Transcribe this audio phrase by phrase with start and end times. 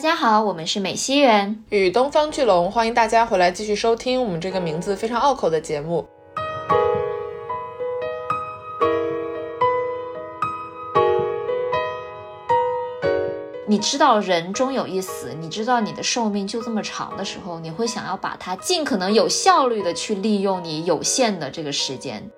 [0.00, 6.08] 大家好，我们是美西园与东方巨龙，欢迎大家回来继续收听我们这个名字非常拗口的节目。
[13.68, 22.30] 你知道人终有一死，你知道你的寿命就这么长的时候，你会想要把它尽可能有效率的去利用你有限的这个时间。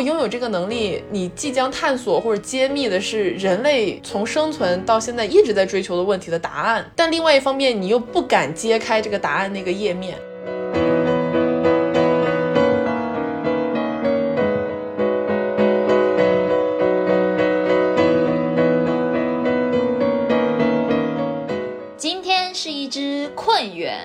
[0.00, 10.18] 拥有这个能力，你即将探索或者揭秘的是人类从生存到现在一直在追求的问题的答案，但另外一方面，你又不敢揭开这个答案那个页面。
[21.96, 23.98] 今天是一只困猿。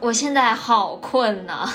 [0.00, 1.68] 我现在好困呐，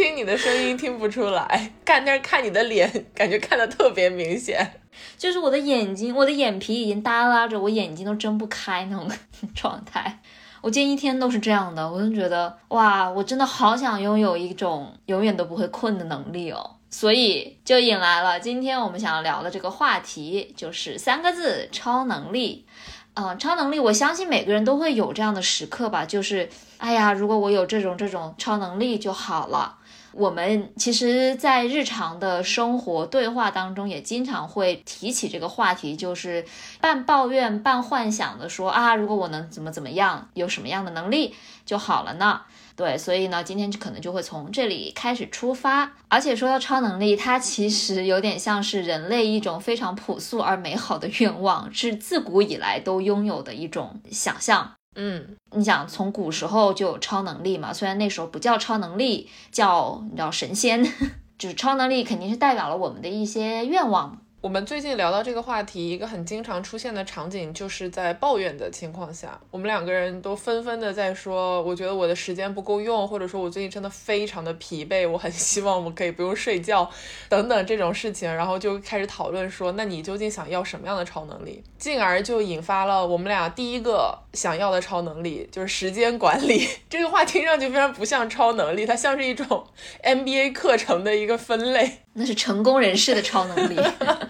[0.00, 4.80] 听你的声音听不出来，看但是看你的脸， 感觉看的特别明显。
[5.18, 9.06] 就是我的眼睛，我的眼皮已经耷拉着，我眼睛都睁不开那种
[9.54, 10.22] 状态。
[10.62, 16.76] 我今天一天都是这样的，我就觉得哇，我真的好想拥有一种永远都不会困的能力哦。
[16.88, 22.64] 所以就引来了今天我们想要聊的这个话题，就是三个字：超能力。
[23.12, 26.48] 嗯，超能力，我相信每个人都会有这样的时刻吧，就是，
[26.78, 29.76] 哎呀，如果我有这种这种超能力就好了。
[30.12, 36.44] 我们其实，在日常的生活对话当中，也经常会提起这个话题，就是
[36.80, 42.42] 半抱怨半幻想的说啊，如果我能怎么怎么样，有什么样的能力就好了呢？
[42.76, 45.92] 对，所以呢，今天就可能就会从这里开始出发。
[46.08, 54.72] 而且说到超能力，它其实有点像是人类一种非常朴素而美好的愿望，是自古以来都拥有的一种想象。
[54.96, 57.72] 嗯，你想从古时候就有超能力嘛？
[57.72, 60.84] 虽然那时候不叫超能力，叫你知道神仙，
[61.38, 64.20] 就是超能力肯定是代表了我们的一些愿望。
[64.40, 76.90] 我们最近聊到这个话题，一个很经常出现的场景，就是在抱怨的情况下，我们两个人都纷纷的在说，我觉得我的时间不够用，或者说我最近真的非常的疲惫，我很希望我可以不用睡觉，
[77.28, 81.62] 等等这种事情，然后就开始讨论说，那你究竟想要什么样的超能力？
[81.76, 86.66] 进而就引发了我们俩第一个想要的超能力，就是时间管理。
[86.88, 89.66] 这个话听上去非常不像超能力，它像是一种
[90.02, 91.98] MBA 课程的一个分类。
[92.14, 93.76] 那是成功人士的超能力，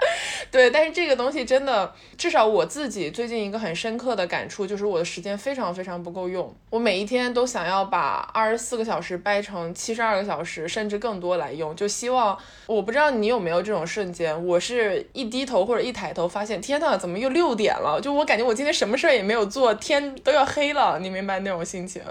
[0.50, 6.52] 对，但是这个东西真的，至少我自己最近一个很深刻的感触就是，我的时间非常非常不够用。
[6.70, 12.36] 我每一天都想要把二十四个小时掰成七十二个小时，甚至更多来用，就希望。
[12.66, 18.00] 我不知道你有没有这种瞬间，我是一低头或者一抬头，发现天呐，怎么又六点了？
[18.00, 22.02] 就我感觉我今天什么事儿也没有做，天都要黑了，你明白那种心情？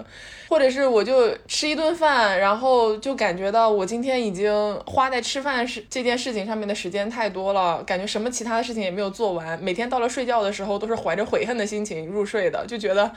[0.48, 5.40] 或者是我就吃一顿饭，然后就感觉到我今天已经花在吃。
[5.40, 9.62] 饭是这件事情上面的时间太多了，感觉什么其他的事情也没有做完。
[9.62, 13.12] 每天到了睡觉的时候，都是怀着悔恨的心情入睡的，就觉得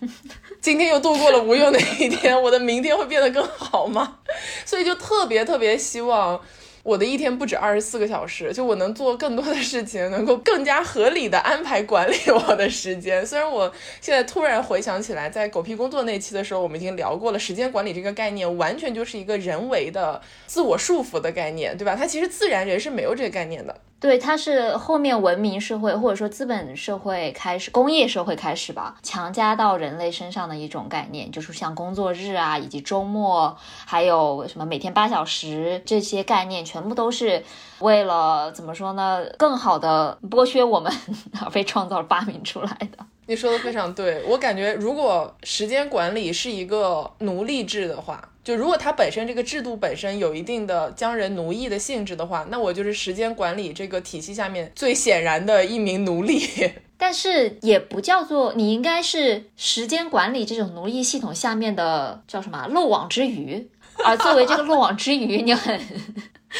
[0.60, 4.18] 今天又度过了无用的一天，我的明天会变得更好吗？
[4.64, 6.40] 所以就特别特别希望。
[6.82, 13.26] 我的一天不止二十四个小时，就我能做更多的事情，能够更加合理的安排管理我的时间。
[13.26, 21.96] 虽然我现在突然回想起来，在狗屁工作那期的时候，我们已经聊过了，时间管理这个概念完全就是一个人为的自我束缚的概念，对吧？
[21.96, 23.80] 它其实自然人是没有这个概念的。
[23.98, 33.56] 对，它是后面文明社会或者说资本社会开始，工业社会开始吧，强加到人类身上的一种概念，就是像工作日啊，以及周末，
[33.86, 37.42] 还有什么每天八小时这些概念，全部都是
[37.78, 39.24] 为了怎么说呢？
[39.38, 40.92] 更好的剥削我们
[41.42, 43.06] 而被创造、发明出来的。
[43.26, 48.30] 你说的非常对，我感觉如果时间管理是一个奴隶制的话。
[48.44, 56.40] 就如果它本身这个制度本身有一定的将人奴役的性质的话，那我就是时间管理这个体系下面最显然的一名奴隶。
[56.96, 63.68] 但是也不叫做，你应该是时间管理这种奴役系统下面的叫什么漏网之鱼。
[64.04, 65.80] 而作为这个漏网之鱼，你很。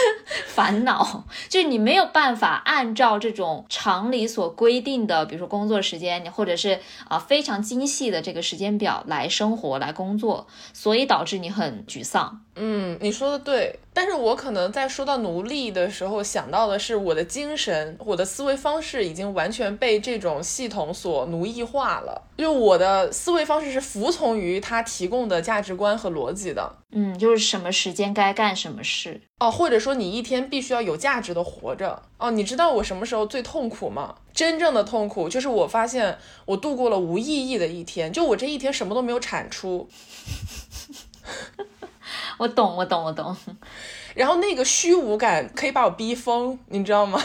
[0.47, 12.46] 烦恼 就是你没有办法按照这种常理所规定的，比如说工作时间，你或者是啊非常精细的这个时间表来生活、来工作，所以导致你很沮丧。
[12.59, 26.77] 嗯，你说的对，但是我可能在说到奴隶的时候，想到的是我的精神、我的思维方式已经完全被这种系统所奴役化了，就我的思维方式是服从于他提供的价值观和逻辑的。
[26.93, 32.31] 嗯，就是什么时间该干什么事哦，或者说你一天必须要有价值的活着哦。
[32.31, 34.15] 你知道我什么时候最痛苦吗？
[34.33, 36.17] 真正的痛苦就是我发现
[36.47, 39.87] 我度过了无意义的一天，就我这一天什么都没有产出。
[42.39, 43.37] 我懂，我懂，我懂。
[44.15, 47.23] 然后那个虚无感可以把我逼疯，你知道吗？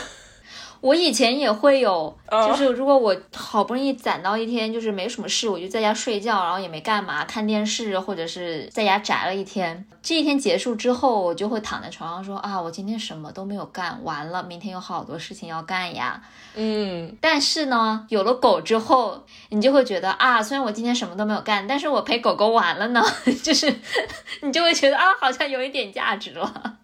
[0.81, 9.85] 我以前也会有，就是如果我好不容易攒到一天，就是没什么事，我就在家睡觉，然后也没干嘛，看电视或者是在家宅了一天。
[10.01, 16.19] 这一天结束之后，我就会躺在床上说啊，我今天什么都没有干，完了，明天有好多事情要干呀。
[16.55, 23.03] 嗯，但是呢，有了狗之后，你就会觉得啊，虽然我今天什么都没有干，但是我陪狗狗玩了呢，
[23.43, 23.71] 就是
[24.41, 26.77] 你就会觉得啊，好像有一点价值了。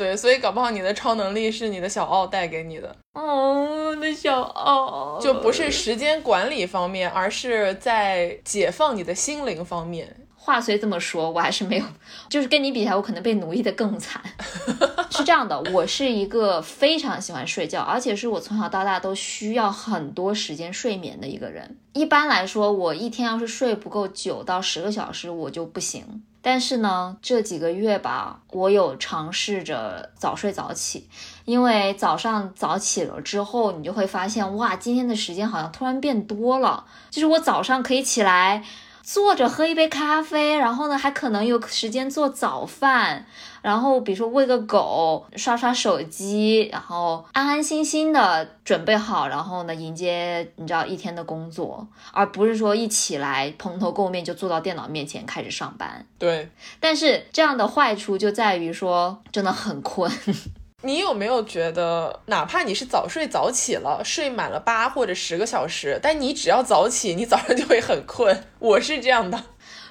[0.00, 10.16] 对，所以搞不好你的超能力是你的小奥带给你的哦，我的小奥，就不是时间管理方面，而是在解放你的心灵方面。
[10.34, 11.84] 话虽这么说，我还是没有，
[12.30, 14.22] 就是跟你比起来，我可能被奴役的更惨。
[15.12, 21.76] 是这样的，我是一个非常喜欢睡觉，而且是我从小到大都需要很多时间睡眠的一个人。
[21.92, 26.22] 一般来说，我一天要是睡不够九到十个小时，我就不行。
[26.42, 31.08] 但是呢，这几个月吧，我有尝试着早睡早起，
[31.44, 38.64] 因为早上早起了之后，你就会发现，哇，今天的时间好像突然变多了，就是我早上可以起来。
[39.02, 43.26] 坐着喝一杯咖啡，然后呢，还可能有时间做早饭，
[43.62, 56.06] 然后比如说喂个狗，刷刷手机，然后安安心心的准备好，然后呢迎接你知道一天的工作，而不是说一起来蓬头垢面就坐到电脑面前开始上班。
[56.18, 60.10] 对，但是这样的坏处就在于说真的很困。
[60.82, 68.44] 你有没有觉得，哪怕你是早睡早起了，睡满了八或者十个小时，但你只要早起，你早上就会很困。
[68.58, 69.38] 我是这样的。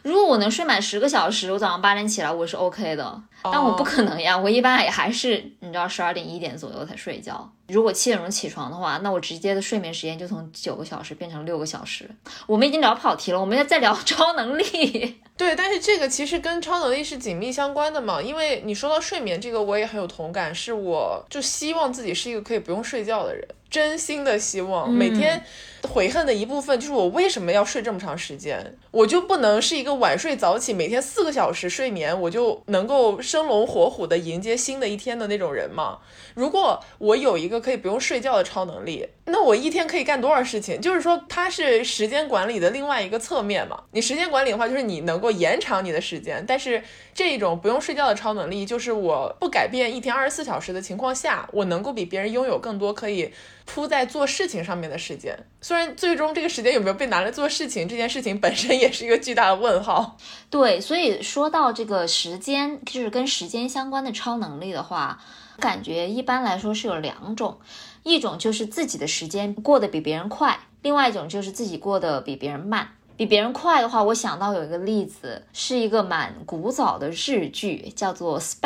[0.01, 3.21] 如果我能睡满十个小时，我早上八点起来，我是 OK 的。
[3.43, 7.49] 但我不可能呀，我一般也还是你知道十二点一点左右才睡觉。
[7.67, 12.09] 如果七点钟起床的话，那我直接的睡眠时间就从九个小时变成六个小时。
[12.47, 15.21] 我们已经聊跑题了，我们要再聊 超能力。
[15.37, 23.47] 对，但是这个其实跟超能力是紧密相关的嘛，因为你说到睡眠这个，我也很有同感，是我就希望自己是一个可以不用睡觉的人。
[23.69, 25.39] 真心的希望每天
[25.87, 28.75] 悔恨的一部分就是我为什么要睡这么长时间？
[28.89, 35.99] 我就不能是一个晚睡早起，每天四个小时睡眠，我就能够生龙活虎的迎接新的一天的那种人吗？
[36.33, 40.81] 如果我有一个可以不用睡觉的超能力，那我一天可以干多少事情？
[40.81, 43.83] 就是说它是时间管理的另外一个侧面嘛。
[43.91, 46.81] 你时间管理的话，就是你能够延长你的时间，但是
[47.19, 53.33] 这种不用睡觉的超能力，就是我不改变一天二十四小时的情况下，我能够比别人拥有更多可以。
[53.65, 60.17] 扑在做事情上面的时间，虽然最终这个时间有没有被拿来做事情，这件事情本身也是一个巨大的问号。
[60.49, 65.21] 对，所以说到这个时间，就是跟时间相关的超能力的话，
[65.59, 67.59] 感觉一般来说是有两种，
[68.01, 72.95] 一种就是自己的时间过得比别人快，另外一种就是自己过得比别人慢。
[73.19, 78.61] 比别人快的话，我想到有一个例子，是一个蛮古早的日剧，叫做《Spec》，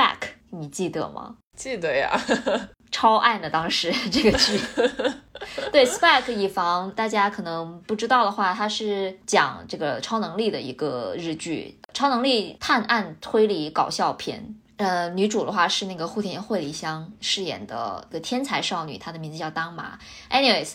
[0.52, 1.38] 你记得吗？
[1.58, 2.16] 记得呀。
[2.92, 4.62] 超爱呢，当时这个剧，
[5.72, 14.56] 对《Spec》以防大家可能不知道的话，它是讲这个超能力的一个日剧，超能力探案推理搞笑片。
[14.78, 19.98] 呃，女主的话是那个户田惠梨香饰演的个天才少女，她的名字叫当麻。
[20.30, 20.74] Anyways，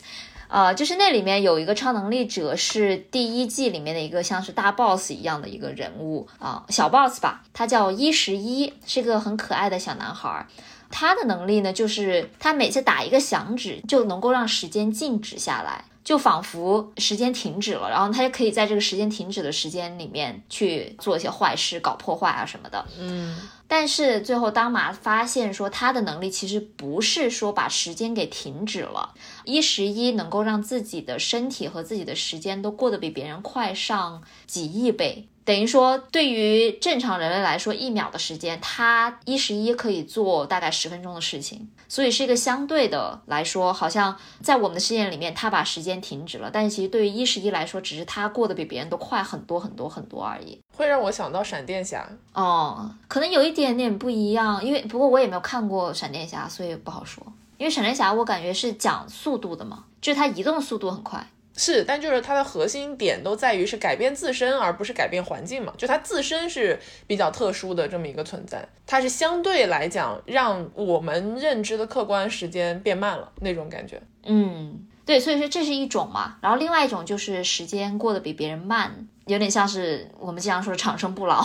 [0.49, 10.47] 啊，就是那里面有一个超能力者，是第一季里面的一个像是大 boss 一样的一个人物啊，小 boss 吧，他叫一十一，是个很可爱的小男孩。
[10.91, 22.87] 他的能力呢，就是他每次打一个响指，就能够让时间静止下来，就仿佛时间停止了，然后他就可以在这个时间停止的时间里面去做一些坏事、搞破坏啊什么的。
[22.99, 23.37] 嗯，
[23.67, 29.15] 但是最后当马发现说他的能力其实不是说把时间给停止了，
[29.45, 35.29] 一十一能够让自己的身体和自己的时间都过得比别人快上几亿倍。
[35.49, 50.61] 等于说，对于正常人类来说，一秒的时间，他一十一可以做大概十分钟的事情，所以是一个相对的来说，好像在我们的视野里面，他把时间停止了，但是其实对于一十一来说，只是他过得比别人都快很多很多很多而已。
[50.77, 57.27] 会让我想到闪电侠哦，可能有一点点不一样，因为不过我也没有看过闪电侠，所以不好说。
[57.57, 61.27] 因为闪电侠我感觉是讲速度的嘛，就是他移动速度很快。
[61.59, 65.75] 是，但就是它的核心点都在于是改变自身，而不是改变环境嘛。
[65.77, 74.01] 就它自身是比较特殊的这么一个存在，它是相对来讲让我们认知的客观时间变慢了那种感觉。
[74.25, 76.37] 嗯，对，所以说这是一种嘛。
[76.41, 81.45] 然后另外一种就是时间过得比别人慢，有点像是我们经常说的长生不老。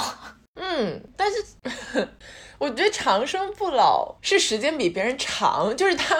[0.55, 2.07] 嗯，但是。
[2.59, 6.15] 我觉得长生不老是时间比别人长，就是他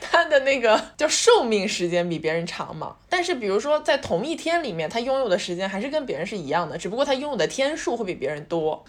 [0.00, 2.96] 他的那个叫寿命时间比别人长嘛。
[3.08, 8.84] 但是比如说在同一天里面，他拥有的时间还是跟别人是一样的，只不过他拥有的天数会比别人多。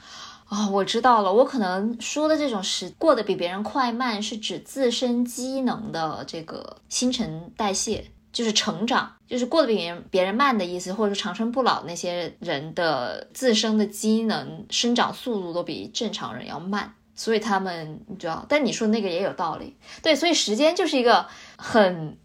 [0.50, 16.94] 哦，我知道了，我可能说的这种时过得比别人快慢，是指自身机能的这个新陈代谢，就是成长，就是过得比别人别人慢的意思，或者说长生不老那些人的自身的机能生长速度都比正常人要慢。
[17.16, 21.28] 所以他们你知道，但你说那个也有道理，对，所以时间就是一个
[21.66, 22.18] 很，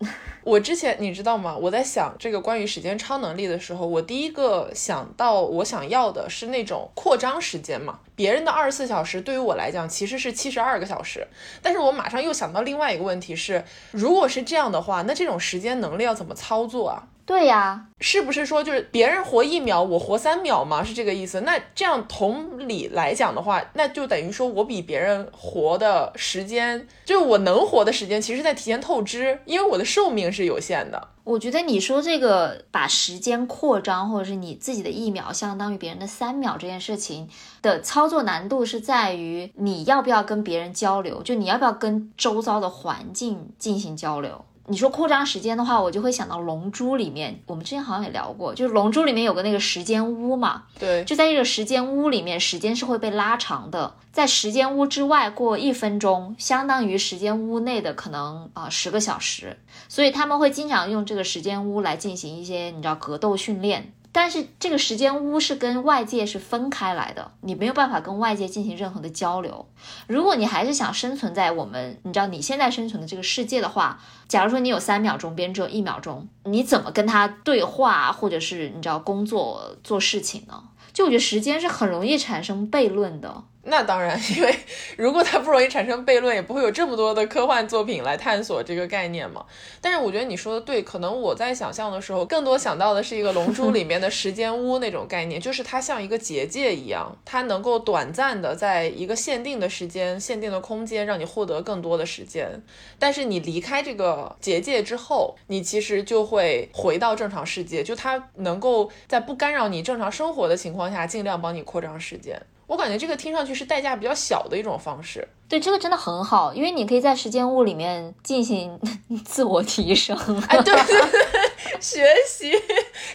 [0.42, 1.56] 我之前你知道吗？
[1.56, 8.00] 我在想这个关于时间超能力的时候，我第一个想到我想要的是那种扩张时间嘛。
[8.16, 11.24] 别人的二十四小时对于我来讲其实是七十二个小时，
[11.62, 17.06] 但是我马上又想到另外一个问题是，如果是这样的话，那这种时间能力要怎么操作啊？
[17.28, 20.82] 对呀，是不是说就是别人活一秒，我活三秒吗？
[20.82, 21.42] 是这个意思？
[21.42, 31.08] 那这样同理来讲的话，那就等于说我比别人活的时间，就是我能活的时间，其实在提前透支，因为我的寿命是有限的。
[31.22, 37.28] 我觉得你说这个把时间扩张，或者是你自己的一秒相当于别人的三秒这件事情
[37.60, 44.46] 的操作难度是在于你要不要跟别人交流，就你要不要跟周遭的环境进行交流。
[44.70, 50.64] 你说扩张时间的话，我就会想到《龙珠》里面，我们之前好像也聊过，就是《龙珠》里面有个那个时间屋嘛。
[50.78, 53.94] 对，就在这个时间屋里面，时间是会被拉长的。
[54.12, 59.56] 在时间屋之外过一分钟，相当于时间屋内的可能啊十个小时。
[59.88, 63.92] 所以他们会经常用这个时间屋来进行一些你知道格斗训练。
[64.20, 69.64] 但是这个时间屋是跟外界是分开来的，你没有办法跟外界进行任何的交流。
[70.08, 80.64] 如果你还是想生存在我们你知道你现在生存的这个世界的话，假如说你有三秒钟，别人只有一秒钟，你怎么跟他对话，或者是你知道工作做事情呢？
[80.92, 83.44] 就我觉得时间是很容易产生悖论的。
[83.68, 84.54] 那当然， 因为
[84.96, 89.44] 如果它不容易产生悖论，也不会有这么多的科幻作品来探索这个概念嘛。
[89.80, 102.62] 但是我觉得你说的对，可能我在想象的时候，更多想到的是一个《龙珠》 里面的时间屋那种概念，就是它像一个结界一样，它能够短暂的在一个限定的时间、限定的空间，让你获得更多的时间。
[102.98, 112.40] 但是你离开这个结界之后，你其实就会回到正常世界，就它能够在不干扰你正常生活的情况下，尽量帮你扩张时间。
[112.68, 115.26] 我感觉这个听上去是代价比较小的一种方式。
[115.48, 118.78] 对，这个真的很好，因为你可以在时间屋里面进行
[119.24, 120.14] 自我提升。
[120.48, 121.20] 哎，对对对，
[121.80, 122.52] 学习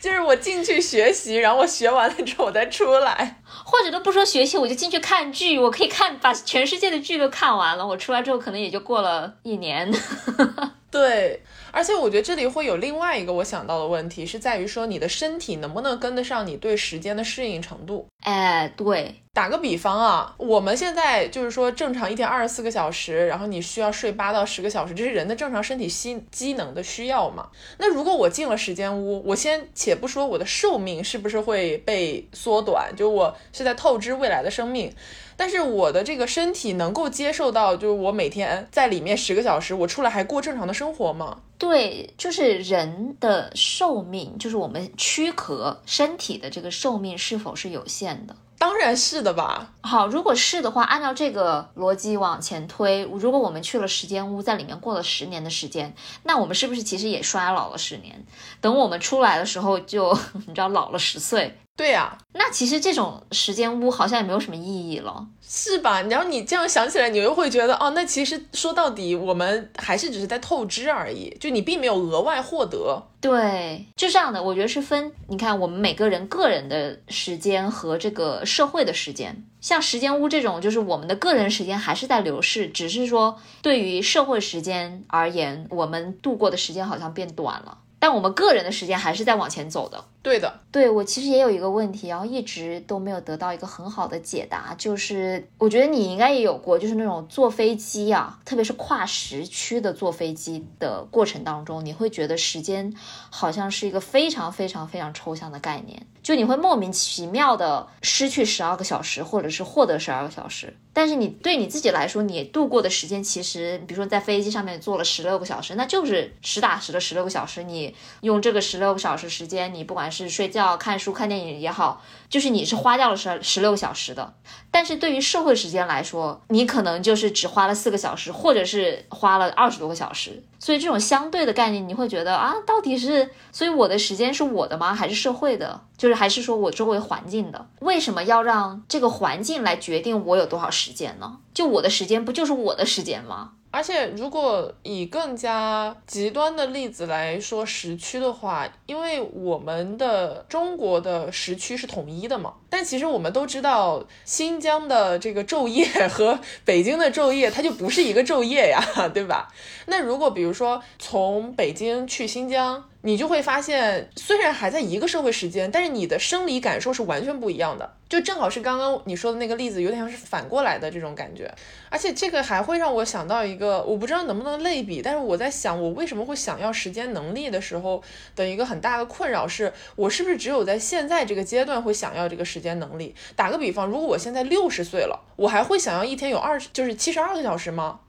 [0.02, 7.86] 就是我进去学习，然后我学完了之后我再出来，或者都不说学习，我就进去看剧，我可以看把全世界的剧都看完了。
[7.86, 9.92] 我出来之后可能也就过了一年。
[10.90, 11.44] 对。
[11.74, 18.08] 而且我觉得这里会有另外一个我想到的问题，是在于说你的身体能不能跟得上你对时间的适应程度。
[18.22, 27.50] 哎，对，打个比方啊，我们现在就是说正常一天二十四个小时，然后你需要睡八到十个小时，这是人的正常身体机机能的需要嘛？
[27.80, 34.94] 那如果我进了时间屋，我先且不说我的寿命是不是会被缩短，就我是在透支未来的生命。
[35.36, 41.40] 但是我的这个身体能够接受到，就是我每天在里面十个小时，我出来还过正常的生活吗？
[41.58, 48.36] 对，就是人的寿命，就是我们躯壳身体的这个寿命是否是有限的？
[48.58, 49.74] 当然是的吧。
[49.82, 58.26] 好，如果是的话，按照这个逻辑往前推，如果我们去了时间屋，在里面过了十年的时间，那我们是不是其实也衰老了十年？
[58.62, 61.58] 等我们出来的时候，就 你知道老了十岁。
[61.76, 66.04] 对呀，那其实这种时间屋好像也没有什么意义了，是吧？
[66.04, 73.02] 然后你这样想起来，你又会觉得，哦，那其实说到底，我们还是只是在透支而已，就你并没有额外获得。
[73.20, 87.80] 对，就这样的，我觉得是分，你看我们每个人个人的时间和这个社会的时间，像时间屋这种，就是我们的个人时间还是在流逝，只是说对于社会时间而言，我们度过的时间好像变短了。
[87.98, 90.04] 但我们个人的时间还是在往前走的。
[90.24, 102.92] 对的，对我其实也有一个问题，然后一直都没有得到一个很好的解答，就是我觉得你应该也有过，就是那种坐飞机啊，特别是跨时区的坐飞机的过程当中，你会觉得时间
[103.30, 110.74] 好像是一个非常非常非常抽象的概念，就你会莫名其妙的失去十二个小时，或者是获得十二个小时。
[110.96, 117.64] 但是你对你自己来说，你度过的时间其实，比如说在飞机上面坐了十六个小时，那就是实打实的十六个小时。
[117.64, 124.34] 你用这个十六个小时时间，你不管是睡觉、看书、看电影也好，就是你是花掉了十十六个小时的。
[124.70, 130.44] 但是对于社会时间来说，你可能就是只花了四个小时，或者是花了二十多个小时。
[130.60, 134.94] 所以这种相对的概念，你会觉得啊，到底是所以我的时间是我的吗？
[134.94, 135.82] 还是社会的？
[135.98, 137.68] 就是还是说我周围环境的？
[137.80, 141.40] 为什么要让这个环境来决定我有多少时间呢？
[141.54, 143.53] 就我的时间不就是我的时间吗？
[143.76, 159.52] 而且，如果以更加极端的例子来说时区的话，因为我们的中国的时区是统一的嘛，但其实我们都知道，新疆的这个昼夜 和北京的昼夜，它就不是一个昼夜呀，对吧？
[159.88, 167.94] 那如果比如说从北京去新疆，你就会发现，虽然还在一个社会时间，但是你的生理感受是完全不一样的。
[168.08, 171.54] 就正好是刚刚你说的那个例子，有点像是反过来的这种感觉。
[171.90, 178.02] 而且这个还会让我想到一个，我不知道能不能类比，但是我在想，我为什么会想要时间能力的时候
[178.38, 183.14] 的一个很大的困扰是，我是不是只有在现在这个阶段会想要这个时间能力？
[183.36, 188.00] 打个比方，如果我现在六十岁了，我还会想要一天有二十，就是七十二个小时吗？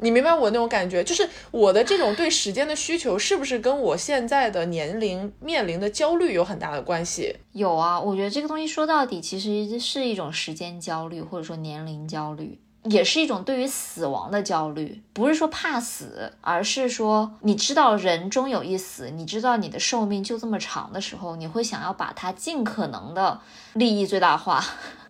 [0.00, 7.36] 你明白我那种感觉，就是我的这种对时间的需求，是不是跟我现在的年龄面临的焦虑有很大的关系？
[7.52, 15.02] 有啊，我觉得这个东西说到底其实是一种时间焦虑，或者说年龄焦虑，也是一种对于死亡的焦虑。
[15.12, 23.40] 不是说怕死，而是说你知道人终有一死，你知道你的寿命就这么长的时候，你会想要把它尽可能的
[23.72, 24.64] 利益最大化。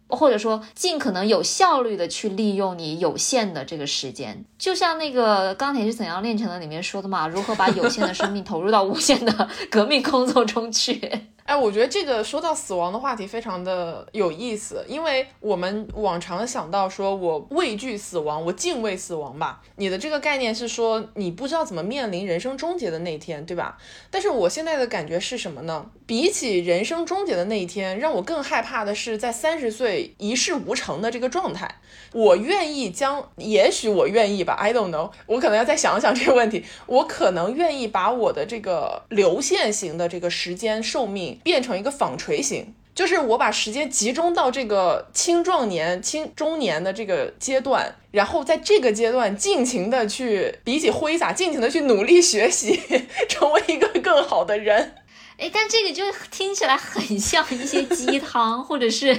[0.09, 11.01] 或者说，尽可能有效率的去利用你有限的这个时间，就像那个《钢铁是怎样炼成的》里面说的嘛，如何把有限的生命投入到无限的 革命工作中去。
[11.45, 19.63] 哎，我觉得这个说到死亡的话题非常的有意思，因为我们往常想到说，我畏惧死亡，我敬畏死亡吧。
[19.77, 23.79] 你的这个概念是说，你不知道怎么面临人生终结的那一天，对吧？
[24.11, 25.87] 但是我现在的感觉是什么呢？
[26.09, 31.71] 比起人生终结的那一天，让我更害怕的是在三十岁一事无成的这个状态。
[32.15, 36.65] 我愿意将，也许我愿意吧，I don't know，我可能要再想想这个问题。
[36.87, 41.39] 我可能愿意把我的这个流线型的这个时间寿命。
[41.45, 52.81] 变成一个纺锤型，就是我把时间集中到这个青壮年、青中年的这个阶段，然后在这个阶段尽情的去，比起挥洒，尽情的去努力学习，
[53.29, 54.95] 成为一个更好的人。
[55.39, 59.19] 哎，但这个就听起来很像一些鸡汤，或者是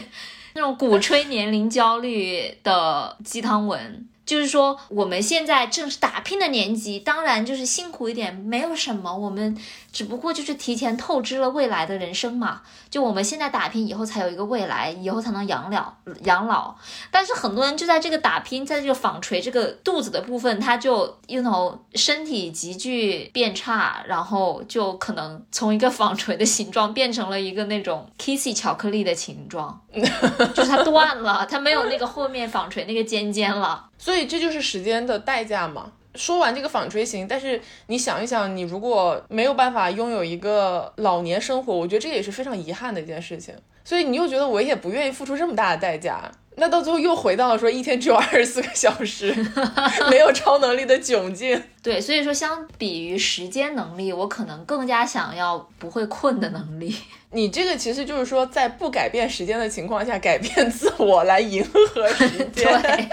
[0.54, 4.06] 那种鼓吹年龄焦虑的鸡汤文。
[4.26, 9.18] 就是说，我们现在正是打拼的年纪，当然就是辛苦一点，没有什么。
[9.18, 9.58] 我们
[9.92, 12.62] 只不过就是提前透支了未来的人生嘛。
[12.90, 16.76] 就我们现在打拼，以后才有一个未来，以后才能养了养老。
[17.12, 33.88] 但是很多人就在这个打拼，在这个纺锤这个肚子的部分，他就 you know 身体急剧变差，然后就可能从一个纺锤的形状变成了一个那种 kissy 巧克力的形状， 就是它断了，它没有那个后面纺锤那个尖尖了。
[33.98, 35.92] 所以这就是时间的代价嘛。
[36.16, 43.54] 说完这个纺锤型，但是你想一想，你如果没有办法拥有一个老年生活，我觉得这也是非常遗憾的一件事情。
[43.84, 49.34] 所以你又觉得我也不愿意付出这么大的代价，那到最后又回到了说一天只有二十四个小时，
[50.12, 51.60] 没有超能力的窘境。
[51.82, 56.96] 对，所以说相比于时间能力，我可能更加想要不会困的能力。
[57.32, 62.50] 你这个其实就是说，在不改变时间的情况下，改变自我来迎合时间。
[62.82, 63.10] 对。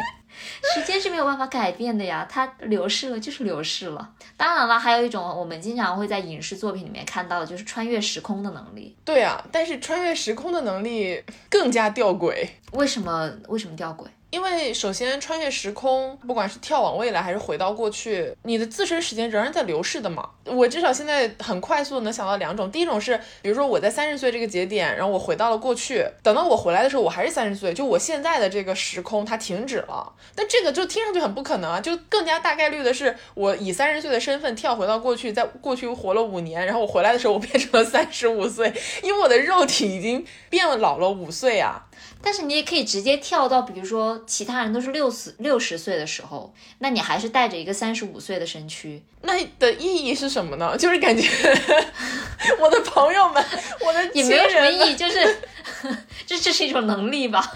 [0.74, 4.10] 时间是没有办法改变的呀，它流逝了就是流逝了。
[4.36, 8.96] 当然了，还有一种我们经常会在影视作品里面看到的，就是穿越时空的能力。
[9.04, 12.46] 对啊，但是穿越时空的能力更加吊诡。
[12.72, 13.30] 为什么？
[13.48, 14.06] 为什么吊诡？
[14.36, 20.28] 因为首先穿越时空，不管是跳往未来还是回到过去，你的自身时间仍然在流逝的嘛。
[20.44, 30.12] 我至少现在很快速的能想到两种，第一种是，比如说我在三十岁这个节点，然后我回到了过去，等到我回来的时候，我还是三十岁，就我现在的这个时空它停止了。
[30.34, 38.70] 但这个就听上去很不可能啊，就更加大概率的是，我以三十岁的身份跳回到过去，在过去活了五年，然后我回来的时候我变成了三十五岁，
[39.02, 41.85] 因为我的肉体已经变老了五岁啊。
[42.22, 50.76] 但是你也可以直接跳到，比如说其他人都是六十六十岁的时候，那你还是带着一个三十五岁的身躯，那的意义是什么呢？
[50.76, 51.28] 就是感觉
[52.58, 53.44] 我的朋友们，
[53.84, 55.38] 我的也没有什么意义，就是
[56.26, 57.54] 这这是一种能力吧。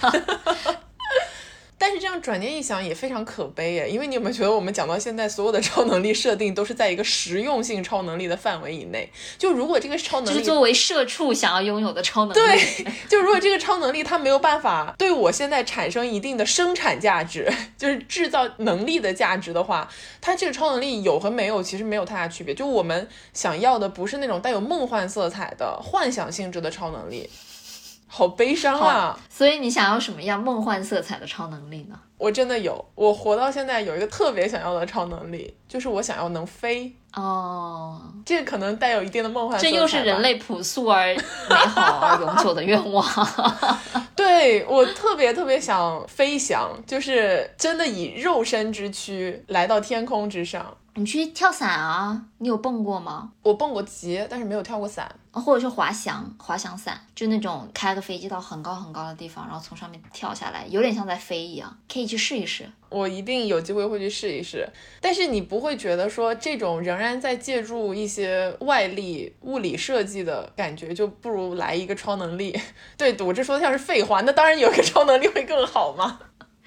[1.91, 9.11] 但是这样转念一想也非常可悲耶，因为你有没有觉得我们讲到现在所有的超能力设定都是在一个实用性超能力的范围以内？
[9.37, 22.55] 就如果这个超能力是作为社畜想要拥有的超能力，对，就如果这个超能力它没有办法对我现在产生一定的生产价值，就是制造能力的价值的话，它这个超能力有和没有其实没有太大区别。
[22.55, 27.29] 就我们想要的不是那种带有梦幻色彩的幻想性质的超能力。
[28.13, 29.17] 好悲伤啊！
[29.29, 31.97] 所以你想要什么样梦幻色彩的超能力呢？
[32.19, 36.93] 我真的有，我活到现在有一个特别想要的超能力，就是我想要能飞。
[37.15, 39.71] 哦，这个可能带有一定的梦幻色彩。
[39.71, 43.07] 这又是人类朴素而美好而永久的愿望。
[44.15, 50.77] 对我特别特别想飞翔，就是真的以肉身之躯来到天空之上。
[50.95, 52.27] 你去跳伞啊？
[52.39, 53.31] 你有蹦过吗？
[53.43, 55.11] 我蹦过极，但是没有跳过伞。
[55.33, 62.69] 或者是滑翔，滑翔伞，就那种开个飞机到很高很高的地方，然后从上面跳下来，有点像在飞一样，可以去试一试。
[62.89, 64.69] 我一定有机会会去试一试。
[65.01, 72.59] 但是你不会觉得说这种仍然在借助一些外力、物理设计的感觉，就不如来一个超能力？
[72.99, 76.19] 对我这说的像是废话，那当然有一个超能力会更好吗？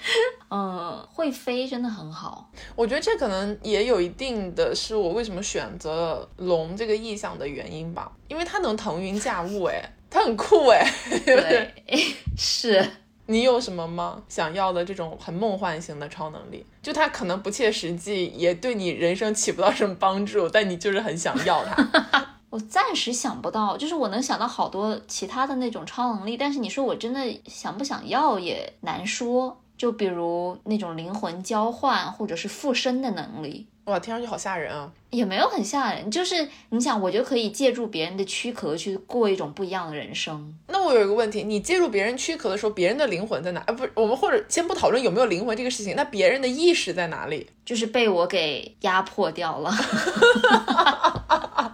[0.50, 2.50] 嗯，会飞真的很好。
[2.76, 10.86] 我觉得这可能也有一定的是我为什么选择龙这个意象的原因吧，因为它能腾云驾雾，哎，它很酷，哎。
[11.26, 11.74] 对，
[12.38, 12.86] 是。
[13.26, 14.22] 你有什么吗？
[14.28, 16.66] 想要的这种很梦幻型的超能力？
[16.82, 22.38] 就它可能不切实际，也对你人生起不到什么帮助，但你就是很想要它。
[22.52, 29.63] 我暂时想不到，就是我能想到好多其他的那种超能力，但是你说我真的想不想要也难说。
[29.84, 34.90] 就比如那种灵魂交换或者是附身的能力，哇，听上去好吓人啊！
[35.10, 40.56] 也没有很吓人，就是你想，我就可以借助别人的躯壳去过一种不一样的人生。
[40.70, 43.60] 那我有一个问题，你借助别人躯壳的时候，别人的灵魂在哪？
[43.68, 47.50] 啊，不是，我们或者先不讨论有没有灵魂这个事情，那别人的意识在哪里？
[47.66, 49.70] 就是被我给压迫掉了。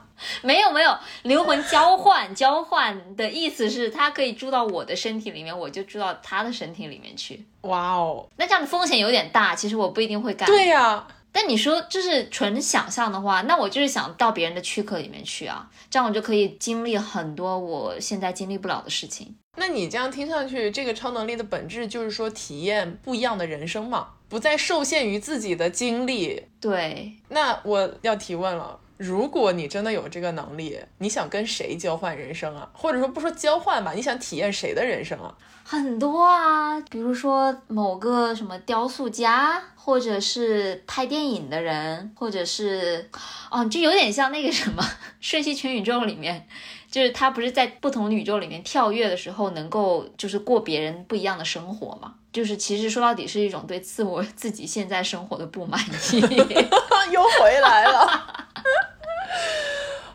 [0.43, 7.45] 没有没有，灵魂交换交换的意思是，他可以住到我的身体里面，我就住到他的身体里面去。
[7.61, 10.47] 哇哦，那这样的风险有点大，其实我不一定会干。
[10.47, 19.35] 对呀，但你说就是纯想象的话，那我就是想到别人的躯壳里面去啊，这样我就可以经历很多我现在经历不了的事情。
[19.57, 26.45] 那你这样听上去，这个超能力的本质就是说体验不一样的人生嘛，不再受限于自己的经历。
[26.61, 28.79] 对，那我要提问了。
[28.99, 32.69] 如果你真的有这个能力，你想跟谁交换人生啊？
[32.73, 35.33] 或者说不说交换吧，你想体验谁的人生啊？
[35.63, 43.09] 很多啊，比如说某个什么雕塑家，或者是拍电影的人，或者是
[43.49, 44.83] 哦，就有点像那个什么
[45.21, 46.45] 《瞬息全宇宙》里面，
[46.91, 52.15] 就是他不是在不同宇宙里面跳跃的时候，能够就是过别人不一样的生活嘛？
[52.33, 55.79] 就是其实说到底是一种对自我自己现在生活的不满
[56.11, 56.19] 意，
[57.13, 58.35] 又回来了。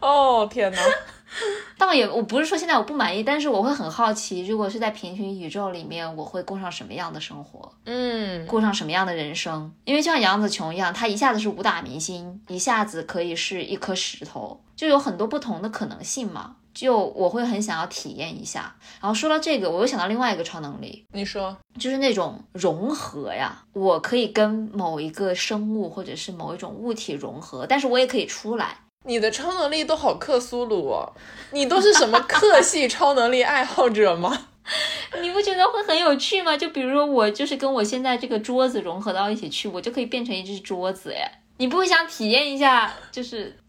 [0.01, 0.79] 哦天哪！
[1.77, 7.73] 倒也我不是说现在我不满意，但是我会很好奇，如果是在平行宇宙里面，我会过上什么样的生活？
[7.85, 9.73] 嗯，过上什么样的人生？
[9.85, 16.57] 因为就像杨紫琼一样，她一下子是武打明星，一下子可以是一颗石头，就有很多不同的可能性嘛。
[16.73, 18.75] 就我会很想要体验一下。
[19.01, 28.77] 然后说到这个，我又想到另外一个超能力，你说，就是那种融合呀，我可以跟某一个生物或者是某一种物体融合，但是我也可以出来。
[29.05, 31.13] 你的超能力都好克苏鲁哦，
[31.53, 34.47] 你都是什么克系 超能力爱好者吗？
[35.21, 36.57] 你不觉得会很有趣吗？
[36.57, 43.57] 就比如说我就是跟我现在这个桌子融合到一起去，我就可以变成一只桌子哎，你不会想体验一下就是？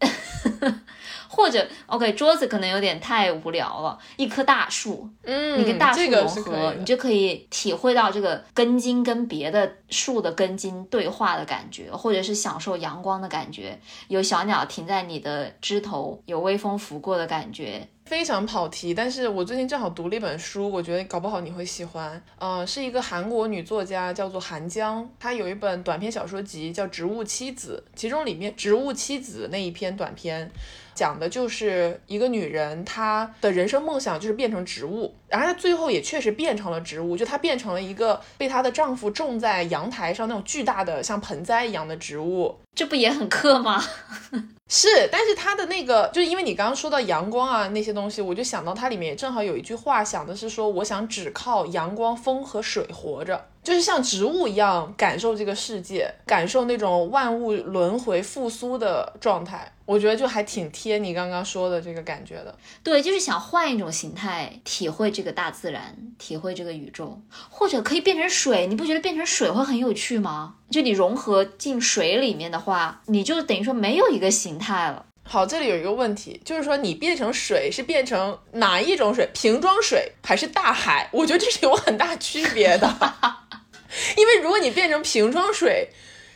[1.28, 3.98] 或者，OK，桌子可能有点太无聊了。
[4.16, 17.88] 一棵大树，嗯，你跟大树融合，你就可以体会到这个根茎跟别的树的根茎对话的感觉，或者是享受阳光的感觉，有小鸟停在你的枝头，有微风拂过的感觉。
[18.04, 22.22] 非常跑题，但是我最近正好读了一本书，我觉得搞不好你会喜欢。
[22.38, 30.48] 呃，是一个韩国女作家，叫做韩江，她有一本短篇小说集叫《植物妻子》，其中里面《植物妻子》那一篇短篇。
[30.96, 43.80] 讲的就是一个女人，她的人生梦想就是变成植物，然后她最后也确实变成了植物，就她变成了一个被她的丈夫种在阳台上那种巨大的像盆栽一样的植物，这不也很克吗？
[44.68, 53.46] 是，但是她的那个，就是因为你刚刚说到阳光啊那些东西，我就想到它里面也正好有一句话，想的是说，我想只靠阳光、风和水活着。
[53.66, 62.56] 就是像植物一样感受这个世界，感受那种万物轮回复苏的状态，我觉得就还挺贴你刚刚说的这个感觉的。
[62.84, 68.68] 对，就是想换一种形态，体会这个大自然，体会这个宇宙，或者可以变成水。
[68.68, 70.54] 你不觉得变成水会很有趣吗？
[70.70, 75.06] 就你融合进水里面的话，你就等于说没有一个形态了。
[75.28, 79.28] 好，这里有一个问题，就是说你变成水是变成哪一种水？
[79.34, 81.08] 瓶装水还是大海？
[81.12, 82.88] 我觉得这是有很大区别的。
[84.16, 85.88] 因为如果你变成瓶装水，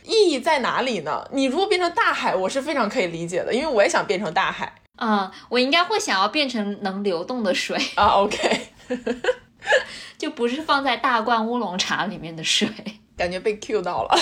[0.03, 1.25] 意义在哪里呢？
[1.31, 4.75] 你如果变成大海，我是非常可以理解的，因为我也想变成大海。
[4.97, 8.07] 嗯，我应该会想要变成能流动的水啊。
[8.07, 8.67] OK，
[10.19, 12.67] 就不是放在大罐乌龙茶里面的水。
[13.15, 14.19] 感觉被 Q 到了。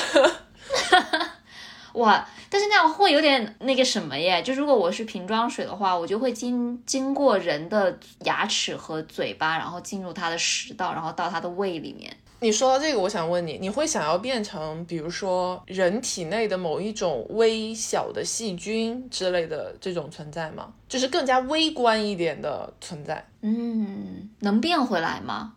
[1.94, 12.12] 哇，但是那样会有点那个什么耶，就如果我是瓶装水的话，我就会经经过人的牙齿和嘴巴，然后进入他的食道，然后到他的胃里面。
[12.42, 20.72] 你说到这个，我想问你，你会想要变成，比如说人体内的某一种微小的细菌之类的这种存在吗？
[20.88, 23.28] 就是更加微观一点的存在。
[23.42, 25.52] 嗯，能变回来吗？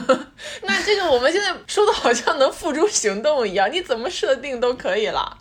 [0.62, 5.36] 那这个我们现在说的好像能付诸行动一样，你怎么设定都可以啦。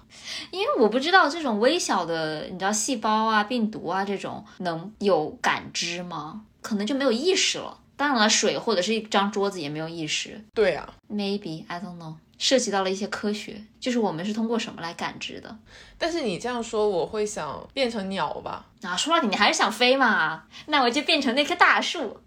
[0.51, 6.41] 因为我不知道这种微小的，你知道细胞啊、病毒啊这种能有感知吗？
[6.61, 7.77] 可能就没有意识了。
[7.97, 10.43] 当然了，水或者是一张桌子也没有意识。
[10.55, 15.55] 对啊，maybe I don't know，涉及到了一些科学，就是我们是通过什么来感知的。
[15.99, 18.65] 但是你这样说，我会想变成鸟吧？
[18.81, 20.43] 啊，说到底你还是想飞嘛？
[20.65, 22.19] 那我就变成那棵大树。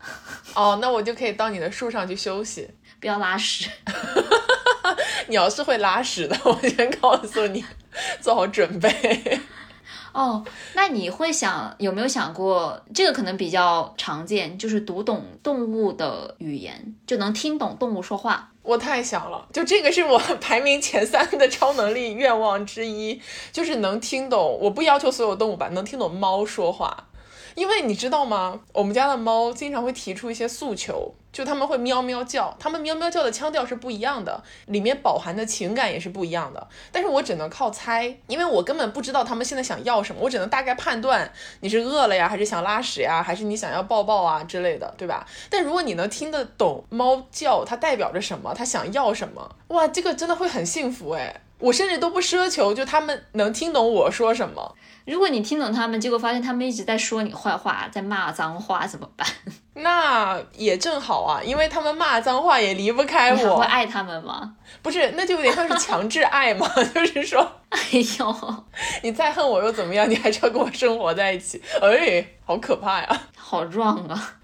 [0.55, 3.69] 哦，那我就可以到你的树上去休息，不要拉屎。
[5.27, 7.65] 鸟是会拉屎的，我先告诉你，
[8.21, 9.41] 做好准备。
[10.13, 18.51] 哦，那你会想有没有想过，这个可能比较常见，就是读懂动物的语言，就能听懂动物说话。
[18.63, 23.21] 我太想了，就这个是我排名前三的超能力愿望之一，
[23.53, 24.59] 就是能听懂。
[24.61, 27.09] 我不要求所有动物吧，能听懂猫说话。
[27.55, 28.61] 因为你知道吗？
[28.73, 36.67] 我们家的猫经常会提出一些诉求，就他们会喵喵叫，他们喵喵叫的腔调是不一样的，里面饱含的情感也是不一样的。
[36.91, 45.27] 但是我只能靠猜，因为我根本不知道他们现在想要什么，我只能大概判断你是饿了呀，还是想拉屎呀，还是你想要抱抱啊之类的，对吧？
[45.49, 51.41] 但如果你能听得懂猫叫，它代表着什么，它想要什么，哇，这个真的会很幸福哎！
[51.61, 54.75] 我甚至都不奢求，就他们能听懂我说什么。
[55.05, 59.27] 如果你听懂他们，结果发现他们一直在说你坏话，在骂脏话，怎么办？
[59.77, 63.57] 那也正好啊，因为他们骂脏话也离不开我。
[63.59, 64.55] 会爱他们吗？
[64.83, 67.79] 不是，那就有点像是强制爱嘛， 就是说，哎
[68.19, 68.65] 呦，
[69.03, 70.09] 你再恨我又怎么样？
[70.09, 71.61] 你还是要跟我生活在一起。
[71.83, 73.23] 哎，好可怕呀！
[73.37, 74.35] 好壮啊！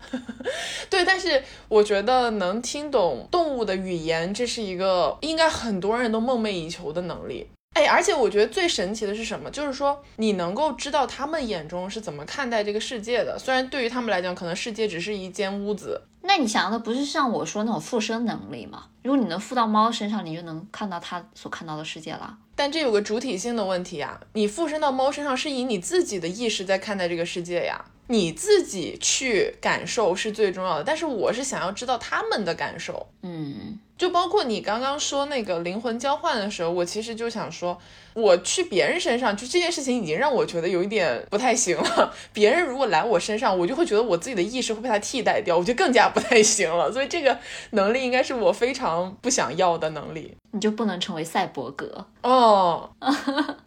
[0.90, 7.49] 对，但是我觉得能听懂动物的语言，这是一个应该很多人都梦寐以求的能力。
[7.74, 9.50] 哎，而且我觉得最神奇的是什么？
[9.50, 13.38] 就是说你能够知道他们眼中是怎么看待这个世界的。
[13.38, 16.02] 虽然对于他们来讲，可能世界只是一间屋子。
[16.22, 18.87] 那你想要的不是像我说那种附身能力吗？
[19.02, 22.37] 如果你能附到猫身上，你就能看到它所看到的世界了。
[22.54, 24.20] 但这有个主体性的问题啊！
[24.35, 27.83] 你附身到猫身上，是以你自己的意识在看待这个世界呀。
[28.09, 37.78] 你自己去感受是最重要的，但是我是想要知道他们的感受，嗯，就包括你刚刚说那个灵魂交换的时候，我其实就想说，
[38.14, 42.10] 我去别人身上，就这件事情已经让我觉得有一点不太行了。
[42.32, 46.90] 别人如果来我身上，我就会觉得我自己的意识会被他替代掉，我就更加不太行了。
[46.90, 47.36] 所以这个
[47.72, 50.34] 能力应该是我非常不想要的能力。
[50.52, 52.88] 你就不能成为赛博格哦？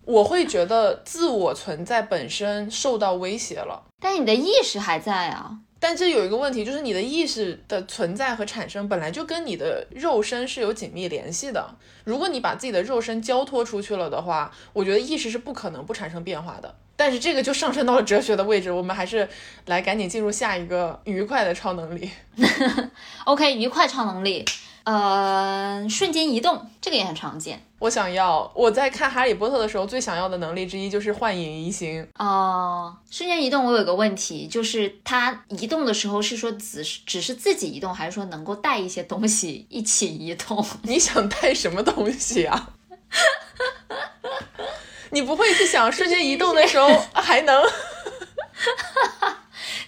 [0.03, 3.83] 我会觉得自我存在本身受到威胁了。
[3.99, 5.59] 但你的意识还在啊！
[5.83, 11.75] 但这有一个问题，就是你的意识的存在和产生本来就跟你的肉身是有紧密联系的。
[12.05, 16.73] 如果你把自己的肉身交托出去了的话，我觉得意识是不可能不产生变化的。
[16.95, 19.27] 但是这个就上升到了哲学的位置，我们还是
[19.65, 22.09] 来赶紧进入下一个愉快的超能力。
[23.25, 24.45] OK，愉快超能力。
[24.83, 27.65] 呃，瞬间移动这个也很常见。
[27.79, 32.07] 我想要我在看《哈利波特》的时候最想要的能力之一就是幻影移形。
[32.17, 40.65] 哦，瞬间移动，我有个问题，就是它移动的时候是说只是只是自己移动，还是说能够带一些东西一起移动？
[40.83, 42.69] 你想带什么东西啊？
[45.11, 47.63] 你不会去想瞬间移动的时候还能？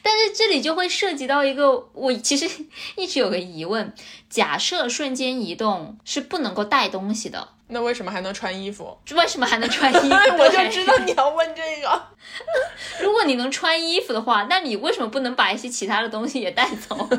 [0.03, 2.47] 但是这里就会涉及到一个，我其实
[2.95, 3.91] 一直有个疑问：
[4.35, 8.97] 假设瞬间移动是不能够带东西的，那为什么还能穿衣服？
[9.11, 10.13] 为什么还能穿衣服？
[10.37, 12.07] 我就知道你要问这个。
[13.01, 17.07] 如果你能穿衣服的话，那你为什么不能把一些其他的东西也带走？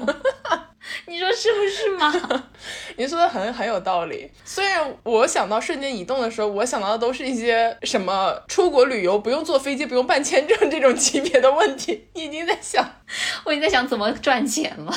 [1.06, 2.44] 你说是不是吗？
[2.96, 4.30] 你说的很很有道理。
[4.44, 12.06] 虽然我想到瞬间移动的时候，我想到的都是一些什么出国旅游不用坐飞机、不用办签证这种级别的问题。
[12.12, 12.88] 已经在想，
[13.44, 14.92] 我已经在想怎么赚钱了。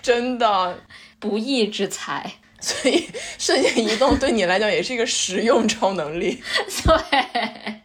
[0.00, 0.78] 真的
[1.24, 2.30] 不义之财。
[2.60, 3.06] 所以
[3.38, 6.42] 瞬间移动对你来讲也是一个实用超能力。
[6.84, 7.80] 对。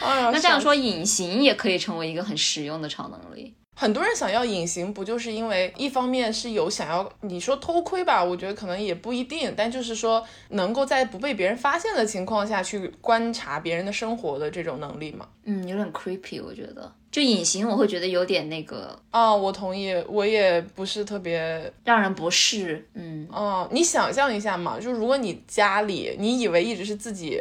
[0.00, 3.54] 那这样说，隐形也可以成为一个很实用的超能力。
[3.80, 8.22] 很多人想要隐形，不就是因为一方面是有想要你说偷窥吧？
[8.22, 15.26] 我觉得可能也不一定，但就是说能够在不被别人发现的情况下去观察别人的生活的这种能力嘛。
[15.44, 16.92] 嗯，有点 creepy，我觉得。
[17.10, 22.86] 就隐形，我会觉得有点那个啊，我同意，我也不是特别 让人不适。
[22.92, 27.40] 嗯，哦，你想象一下嘛，就如果你家里，你以为一直是自己。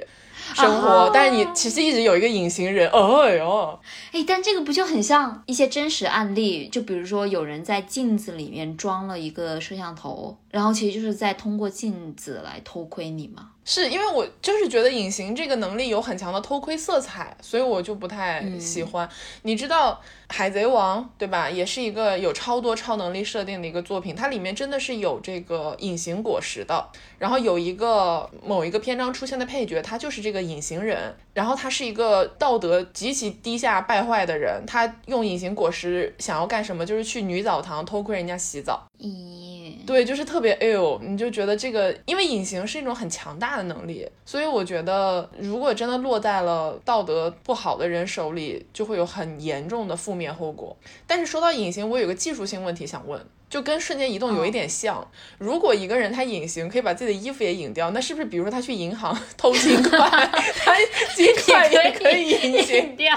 [0.56, 3.80] 生活，但是你其实一直有一个隐形人，哎呦，
[4.12, 6.68] 哎，但这个不就很像一些真实案例？
[6.68, 13.50] 就比如说有人在镜子里面装了一个摄像头，然后其实就是在通过镜子来偷窥你嘛。
[13.70, 19.08] 是因为我就是觉得隐形这个能力有很强的偷窥色彩，所以我就不太喜欢。
[19.44, 19.94] 你知道
[20.28, 21.48] 《海贼王》对吧？
[21.48, 26.84] 也是一个有超多超能力设定的一个作品，它里面真的是有这个隐形果实的。
[27.20, 31.16] 然后有一个某一个篇章出现的配角，他就是这个隐形人。
[31.36, 36.84] 然后他是一个道德极其低下败坏的人，他用隐形果实想要干什么？
[36.84, 38.88] 就是去女澡堂偷窥人家洗澡。
[38.98, 39.49] 咦，
[39.90, 50.78] 对，就是特别哎呦，你就觉得这个，因为隐形是一种很强大的能力，所以我觉得如果真的落在了道德不好的人手里，就会有很严重的负面后果。
[51.08, 55.06] 但是说到隐形，我有个技术性问题想问，就跟瞬间移动有一点像。
[55.38, 60.76] 如果一个人他隐形可以把自己的衣服也隐掉，那是不是比如说他去银行 偷金块， 他
[61.16, 63.16] 金块也可以隐形 掉？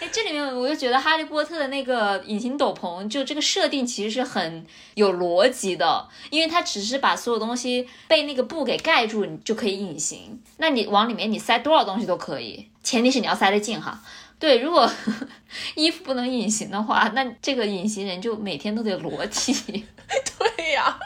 [0.00, 10.42] 哎，这里面我就觉得哈利波特的那个隐形斗篷，就这个设定其实是很有逻辑的，因为它只是把所有东西被那个布给盖住，你就可以隐形。
[10.58, 14.02] 那你往里面你塞多少东西都可以，前提是你要塞得进哈。
[14.40, 14.90] 对，如果
[15.76, 19.84] 衣服不能隐形的话，那这个隐形人就每天都得裸体。
[20.38, 20.98] 对呀。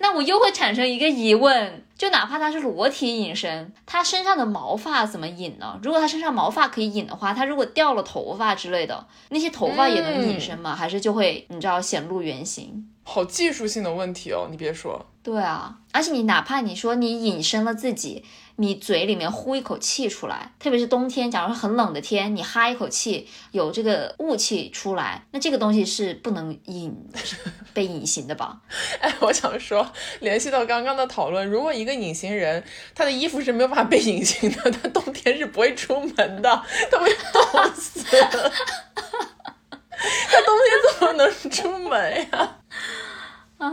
[0.00, 5.76] 那我又会产生一个疑问，就哪怕他是裸体隐身，他身上的毛发怎么隐呢？
[5.82, 10.76] 如果他身上毛发可以隐的话，他如果掉了头发之类的，那些头发也能隐身吗？
[10.76, 12.88] 还是就会你知道显露原形？
[13.02, 15.04] 好技术性的问题哦，你别说。
[15.20, 18.24] 对啊，而且你哪怕你说你隐身了自己。
[18.60, 26.92] 你嘴里面呼一口气出来，特别是冬天，假如说很冷的天，你哈一口气，有这个雾气出来，那这个东西是不能隐
[27.72, 28.60] 被隐形的吧？
[29.00, 32.64] 哎，我想说，联系到刚刚的讨论，如果一个隐形人，
[32.96, 38.00] 他的衣服是没有办法被隐形的，他冬天是不会出门的，他会冻死。
[40.00, 42.57] 他冬天怎么能出门呀？
[43.58, 43.68] 啊！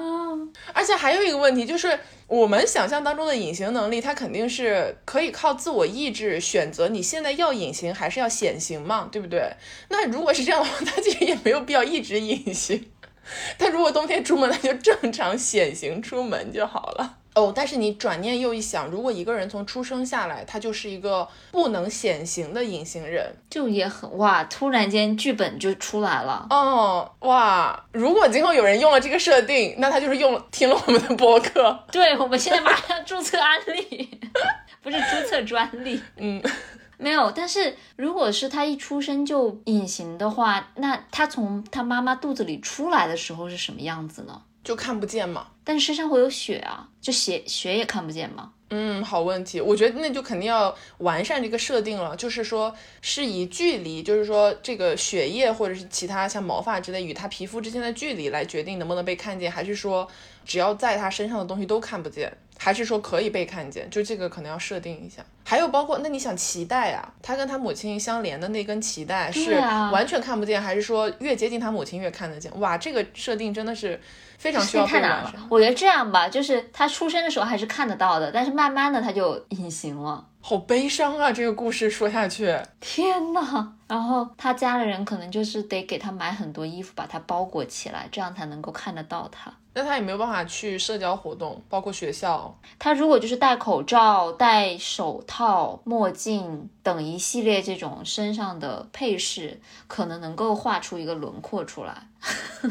[0.74, 2.00] 而且还有一个问题就是。
[2.28, 9.54] 我们想象当中的隐形能力，它肯定是可以靠自我意志选择你现在要隐形还是要显形嘛，对不对？
[9.90, 12.84] 那如果是这样的话， 他其实也没有必要一直隐形。
[13.60, 17.18] 他如果冬天出门，那就正常显形出门就好了。
[17.36, 26.48] 哦，但是你转念又一想，如果一个人从出生下来，他就是一个不能显形的隐形人，就也很哇，突然间剧本就出来了。
[26.50, 31.78] 哦，哇，如果今后有人用了这个设定，那他就是用听了我们的播客。
[31.92, 34.20] 对，我们现在马上注册安利，
[34.82, 36.02] 不是注册专利。
[36.16, 36.42] 嗯，
[36.98, 37.30] 没有。
[37.32, 44.42] 但是如果是他一出生就隐形的话，那他从他妈妈肚子里出来的时候是什么样子呢？
[44.64, 48.54] 就看不见嘛，但是身上会有血啊，就血血也看不见吗？
[48.70, 60.08] 嗯，好问题，我觉得那就肯定要完善这个设定了，就是说是以距离，就是说这个血液或者是其他像毛发之类与他皮肤之间的距离来决定能不能被看见，还是说
[60.46, 63.90] 只要在他身上的东西都看不见，还是说可以被看见？
[63.90, 65.24] 就这个可能要设定一下。
[65.44, 69.54] 还有包括那你想脐带啊，他跟他母亲相连的那根脐带是
[69.92, 72.52] 完全看不见，还是说越接近他母亲越看得见？
[72.60, 74.00] 哇，这个设定真的是。
[74.38, 75.34] 非常需要太难了。
[75.50, 80.24] 我觉得这样吧，就是他出生的时候还是看得到的，但是慢慢的他就隐形了。
[80.42, 81.32] 好悲伤啊！
[81.32, 89.52] 这个故事说下去，天呐，然后他家的人可能就是得给他买很多衣服，把他包裹起来，这样才能够看得到他。
[89.74, 92.45] 那他也没有办法去社交活动，包括学校。
[92.78, 102.08] 他如果就是戴口罩、戴手套、墨镜等一系列这种身上的配饰，可能能够画出一个轮廓出来。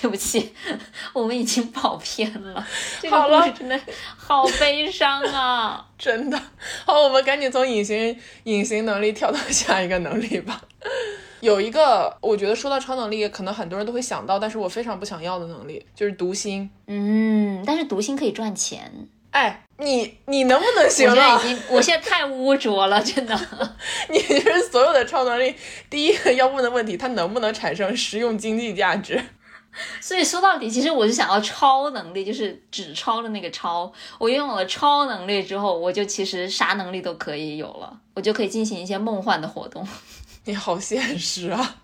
[0.00, 0.54] 对不起，
[1.12, 2.64] 我们已经跑偏了。
[3.00, 3.80] 这个故事真的
[4.16, 5.86] 好悲伤啊！
[5.98, 6.40] 真的。
[6.84, 10.60] 好，我们赶紧从隐形隐形能力跳到下一个能力吧。
[11.42, 16.70] 有一个，我觉得说到超能力，可能很多人都会想到，但是我非常不想要的能力就是读心。
[16.86, 19.08] 嗯，但是读心可以赚钱。
[19.32, 21.34] 哎，你你能不能行了？
[21.34, 23.36] 我现在已经，我现在太污浊了，真的。
[24.08, 25.52] 你就是所有的超能力
[25.90, 29.20] 第一个要问的问题，它能不能产生实用经济价值？
[30.00, 33.92] 所以说到底，其实我是想要超能力，就是纸钞的那个超。
[34.18, 39.84] 我拥有了超能力之后，我就其实啥能力都可以有了，我就可以进行一些梦幻的活动。
[40.44, 41.76] 你好现实啊，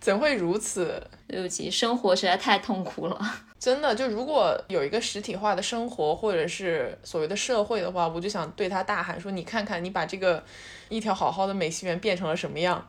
[0.00, 1.06] 怎会如此？
[1.26, 3.20] 对不起，生活实在太痛苦了。
[3.60, 10.42] 真的，就如果有一个实体化的生活，或者是所谓的社会的话，我就想对他大喊说：“你看看，你把这个
[10.88, 12.88] 一条好好的美西园变成了什么样？”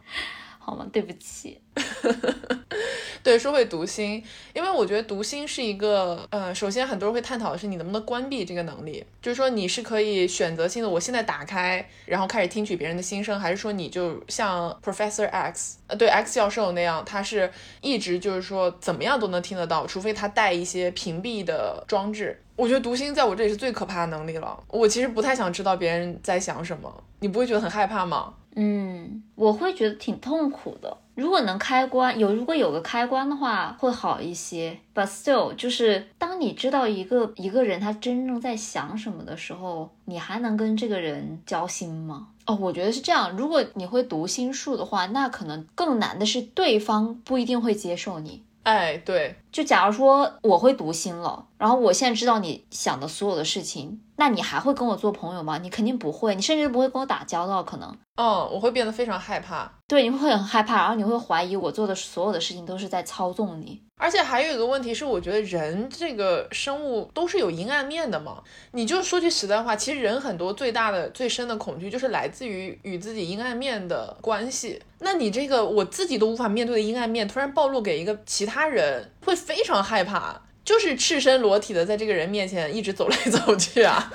[0.69, 0.87] 好吗？
[0.91, 1.59] 对不起。
[3.21, 17.51] 对，说回读心，因为我觉得读心是一个，呃，首先很多人会探讨的是你能不能关闭这个能力，就是说你是可以选择性的，我现在打开，然后开始听取别人的心声，还是说你就像 Professor X，呃，对 X 教授那样，他是
[17.81, 22.41] 一直就是说怎么样都能听得到，除非他带一些屏蔽的装置。
[22.59, 24.61] 我觉得读心在我这里是最可怕的能力了。
[24.67, 28.33] 我其实不太想知道别人在想什么，你不会觉得很害怕吗？
[28.55, 30.97] 嗯，我会觉得挺痛苦的。
[31.15, 34.77] 如果能开关有，如果有个开关的话，会好一些。
[34.93, 42.27] But still，就是当你知道一个一个人他真正在想什么的时候，你还能跟这个人交心吗？
[42.45, 43.37] 哦，我觉得是这样。
[43.37, 48.43] 如果你会读心术的话，那可能更难的是对方不一定会接受你。
[48.63, 55.57] 哎，对，就假如说我会读心了，然后我现在知道你想的所有的事情，那你还会跟我做朋友吗？
[55.57, 57.89] 你肯定不会，你甚至不会跟我打交道，可能。
[58.15, 59.71] 嗯，我会变得非常害怕。
[59.87, 63.81] 对，你会很害怕，然后你会怀疑我做的所有的事情都是在操纵你。
[64.01, 68.41] 而且还有一个问题是，我觉得人这个生物都是有阴暗面的嘛。
[68.71, 74.81] 你就说句实在话，其实人很多最大的、最深的恐惧就是来自于与自己阴暗面的关系。
[74.99, 84.13] 那你这个我自己都无法面对的阴暗面，突然暴露给一个其他人，会非常害怕，就是赤身裸体的在这个人面前一直走来走去啊。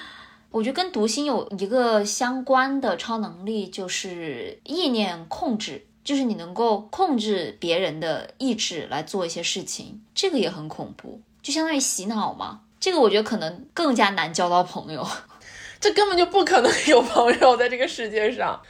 [0.52, 5.86] 我觉得跟读心有一个相关的超能力，就是意念控制。
[6.04, 12.60] 就是你能够控制别人的意志来做一些事情，这个也很恐怖，就相当于洗脑嘛。
[12.80, 15.06] 这个我觉得可能更加难交到朋友，
[15.80, 18.60] 这根本就不可能有朋友在这个世界上。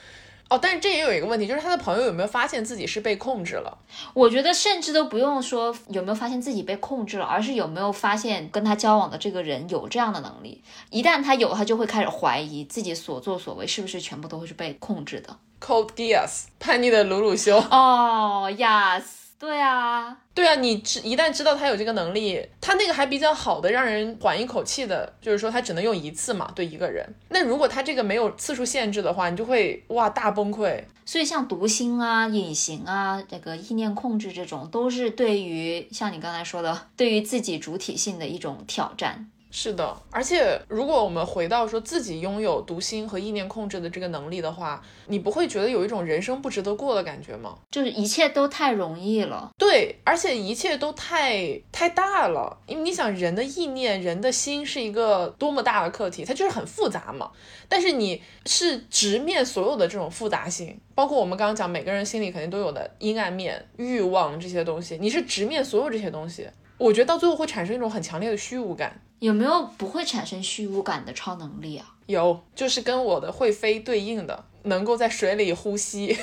[0.53, 3.79] 哦，但是这也有一个问题，就是他的朋友有没有发现自己是被控制了？
[4.13, 10.63] 我觉得甚至都不用说有没有发现自己被控制了，而是有没有发现跟他交往的这个人有这样的能力。
[10.91, 15.35] 一旦他有，他就会开始怀疑自己所作所为是不是全部都会是被控制的。
[15.59, 17.57] Cold Geass，叛逆的鲁鲁修。
[17.57, 19.05] 哦，Yes，
[19.43, 27.05] 对啊，对啊，你知一旦知道他有这个能力，他那个还比较好的让人缓一口气的，就是说他只能用一次嘛，对一个人。
[27.29, 30.85] 那如果他这个没有次数限制的话，你就会哇大崩溃。
[31.05, 39.29] 所以像读心啊、隐形啊、这个意念控制这种，都是对于像你刚才说的，对于自己主体性的一种挑战。
[39.55, 47.59] 是的，而且如果我们回到说自己拥有读心和意念控制的这个能力的话，你不会觉得有一种人生不值得过的感觉吗？
[47.71, 57.31] 就是一切都太容易了，对，而且一切都太太大了，因为你想人的意念、人的心是一个多么大的课题，它就是很复杂嘛。
[57.69, 66.49] 但是你是直面所有的这种复杂性，包括我们刚刚讲每个人心里肯定都有的阴暗面、欲望这些东西，你是直面所有这些东西，
[66.79, 68.99] 我觉得到最后会产生一种很强烈的虚无感。
[69.23, 71.87] 有没有不会产生虚无感的超能力啊？
[72.07, 76.19] 有，就是跟我的会飞对应的，能够在水里呼吸，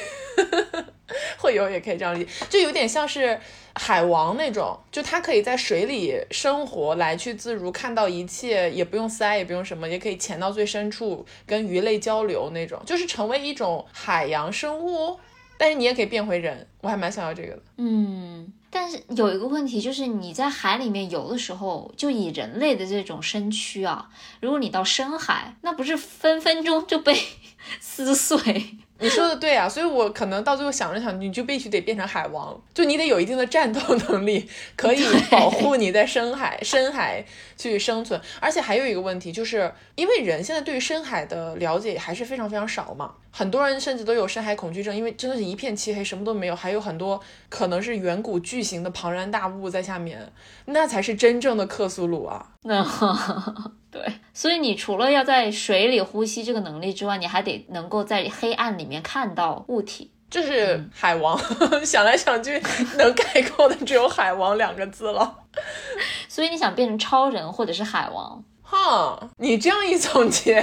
[1.39, 3.39] 会游也可以这样理解，就有点像是
[3.75, 15.17] 海王那种，就他可以在水里生活，来去自如，看到一切，也不用鳃，也不用什么，也可以潜到最深处跟鱼类交流那种，就是成为一种海洋生物。
[15.57, 17.61] 但是你也可以变回人，我还蛮想要这个的。
[17.77, 18.51] 嗯。
[18.71, 24.09] 但是有一个问题，就是你在海里面游的时候，就以人类的这种身躯啊，
[24.41, 27.17] 如果你到深海，那不是分分钟就被
[27.79, 28.37] 撕碎。
[29.01, 34.45] 你说的对啊，所以我可能到最后想着想，你就必须得变成海王，就你得有一定的战斗 能力，
[34.75, 35.01] 可以
[35.31, 37.23] 保护你在深海深海
[37.55, 38.19] 去生存。
[38.41, 47.19] 而且还有一个问题，就是因为人现在对于深海的了解还是非常非常少嘛，很多人甚至都有深海恐惧症，因为真的是一片漆黑，什么都没有，还有很多
[47.49, 50.31] 可能是远古巨型的庞然大物在下面，
[50.65, 52.51] 那才是真正的克苏鲁啊。
[52.63, 52.85] 那。
[53.91, 54.03] 对，
[54.35, 61.35] 所以你除了要在水里呼吸这个能力之外，你还得能够在黑暗里面看到物体，就是海王。
[61.83, 62.61] 想来想去，
[62.99, 65.35] 能概括的只有海王两个字了。
[66.29, 68.43] 所以你想变成超人或者是海王？
[68.61, 70.61] 哈，你这样一总结，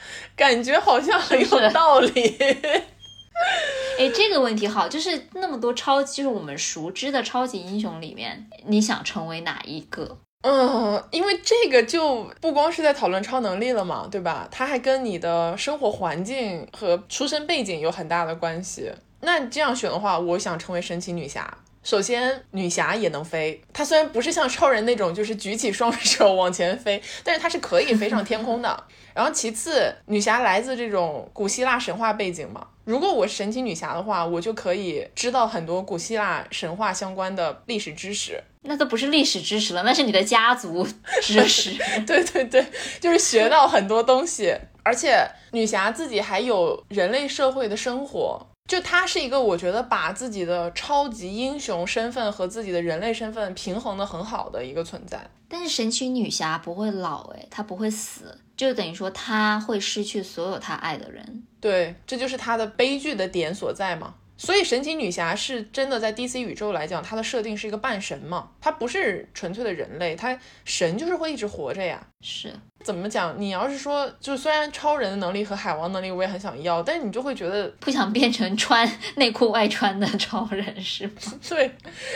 [0.36, 2.36] 感觉好像很有道理。
[3.98, 10.18] 哎，这个问题好，就是那么多超，就是我们熟知的超级英雄里面，你想成为哪一个？
[10.42, 14.48] 嗯，因为这个就不光是在讨论超能力了嘛，对吧？
[14.50, 18.92] 它还跟你的生活环境和出身背景有很大的关系。
[19.20, 21.58] 那这样选的话，我想成为神奇女侠。
[21.88, 28.84] 首先，女侠也能飞，她虽然不是像超人那种就是举起双手往前飞，但是她是可以飞上天空的。
[29.16, 32.66] 然后其次，女侠来自这种古希腊神话背景嘛。
[32.84, 38.38] 如果我是神奇女侠的话，我就可以知道很多古希腊神话相关的历史知识。
[38.64, 40.86] 那都不是历史知识了，那是你的家族
[41.22, 41.70] 知识。
[42.06, 42.66] 对对对，
[43.00, 44.54] 就是学到很多东西。
[44.82, 55.28] 而且女侠自己还有人类社会的生活，就他是一个我觉得把自己的超级英雄身份和自己的人类身份平衡的很好的一个存在。
[55.48, 61.42] 但是神奇女侠不会老诶，她不会死，就等于说她会失去所有她爱的人。
[61.58, 64.14] 对，这就是她的悲剧的点所在嘛。
[64.38, 72.00] 所以神奇女侠是真的在 DC 宇宙来讲，她的设定是一个半神嘛，她不是纯粹的人类，她神就是会一直活着呀。
[72.20, 72.50] 是
[72.84, 73.34] 怎么讲？
[73.38, 81.12] 你要是说，就虽然超人的能力和海王能力我也很想要，但是你就会觉得不想变成穿内裤外穿的超人是吗？
[81.48, 81.70] 对，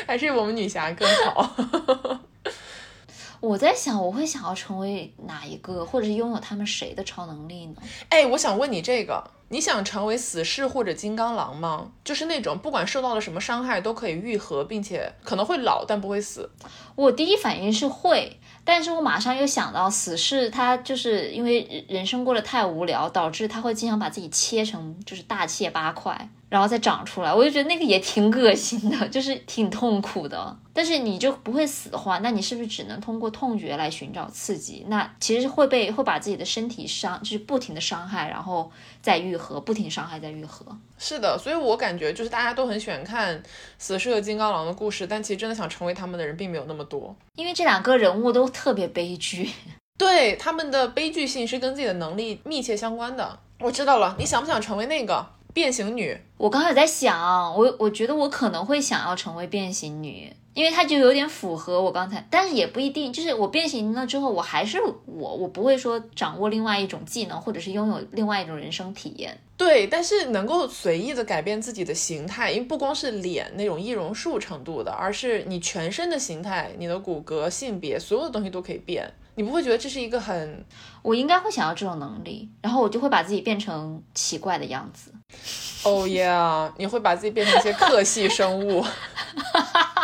[0.07, 2.21] 还是我们女侠更好。
[3.43, 7.75] 我在想，我会想要成为哪一个，或者是拥有他们谁的超能力呢？
[8.09, 11.91] 哎，我想问你这个，你想成为死侍或者金刚狼吗？
[12.05, 16.49] 就是那种不管受到了什么伤害都可以愈合，并且可能会老但不会死。
[16.95, 26.31] 我第一反应是会，但是我马上又想到死侍，他就是因为人生过得太无聊，导致他会经常把自己切成就是大切八块。
[26.53, 30.55] 然后再长出来，我就觉得那个也挺恶心的， 就是挺痛苦的。
[30.75, 34.85] 但是你就不会死的话，那你是不是只能通过痛觉来寻找刺激？
[34.89, 40.67] 那其实会被会把自己的身体伤，就是不停的伤害，然后再愈合，不停伤害再愈合。
[40.99, 43.43] 是的，所以我感觉就是大家都很喜欢看
[43.79, 49.49] 死侍和金刚狼的故事，但其实真的想成为他们的人并没有那么多，因为这两个人物都特别悲剧。
[49.97, 53.39] 对他们的悲剧性是跟自己的能力密切相关的。
[53.61, 55.25] 我知道了，你想不想成为那个？
[55.53, 69.39] 变形女，我刚才在想，我我觉得我可能会想要成为变形女，因为她就有点符合我刚才，但是也不一定，就是我变形了之后，我还是我，我不会说掌握另外一种技能，或者是拥有另外一种人生体验。
[69.59, 79.13] 对，但是能够随意的改变自己的形态，因为不光是脸那种易容术程度的，而是你全身的形态、你的骨骼、性别，所有的东西都可以变。
[79.35, 80.65] 你不会觉得这是一个很……
[81.03, 85.13] 我应该会想要这种能力，然后我就会把自己变成奇怪的样子。
[85.85, 86.29] 哦耶！
[86.77, 88.85] 你会把自己变成一些 克系生物？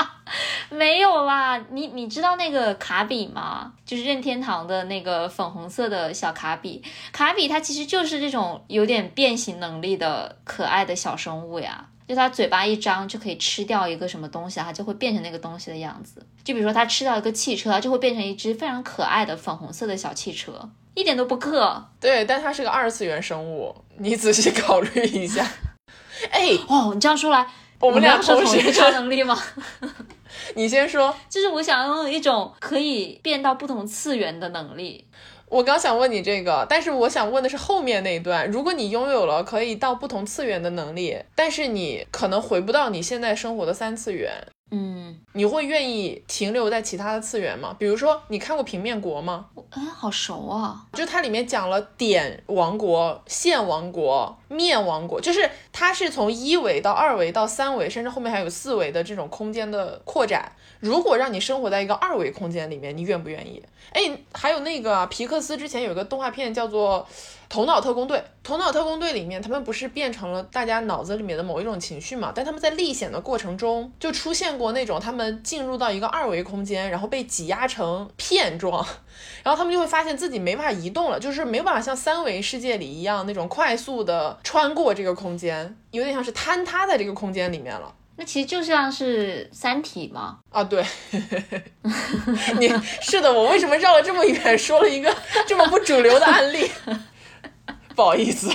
[0.70, 3.72] 没有啦，你你知道那个卡比吗？
[3.86, 6.82] 就是任天堂的那个粉红色的小卡比。
[7.12, 11.86] 卡比它其实就是这种有点变形能力的可爱的小生物呀。
[12.06, 16.24] 就它嘴巴一张就可以吃掉一个什么东西，它就会变成那个东西的样子。
[16.42, 21.86] 就比如说它吃掉一个汽车，它就会变成一只非常可爱的粉红色的小汽车，一点都不克。
[22.00, 25.46] 对，但它是个二次元生物，你仔细考虑一下。
[26.30, 27.46] 哎，哦，你这样说来，
[27.78, 29.38] 我们俩同时超能力吗？
[30.54, 31.14] 你先说。
[31.28, 35.06] 就是我想拥有一种可以变到不同次元的能力。
[35.50, 38.50] 我刚想问你这个，但是我想问的是后面那一段。
[38.50, 44.46] 如果你拥有了可以到不同次元的能力，但是你可能回不到你现在生活的三次元。
[44.70, 47.74] 嗯，你会愿意停留在其他的次元吗？
[47.78, 49.46] 比如说，你看过《平面国》吗？
[49.70, 50.84] 哎，好熟啊！
[50.92, 60.52] 就它里面讲了点王国、线王国、面王国，就是它是从一维到二维到三维，甚至后面还有四维的这种空间的扩展。
[60.80, 63.62] 如果让你生活在一个二维空间里面，你愿不愿意？
[63.92, 64.02] 哎，
[64.32, 67.06] 还有那个皮克斯之前有个动画片叫做。
[67.50, 72.30] 头脑特工队，头脑特工队里面，他们不是变成了大家脑子里面的某一种情绪嘛？
[72.34, 78.86] 但他们在历险的过程中，就出现过那种他们进入到一个二维空间，然后被挤压成片状，
[79.42, 87.94] 然后他们就会发现自己没法移动了，就是没办法像三维世界里一样那种快速的穿过这个空间，有点像是坍塌在这个空间里面了。
[88.20, 90.40] 那其实就像是三体吗？
[90.50, 90.84] 啊，对，
[92.58, 92.68] 你
[93.00, 95.16] 是的，我为什么绕了这么远，说了一个
[95.46, 96.68] 这么不主流的案例？
[97.94, 98.50] 不好意思，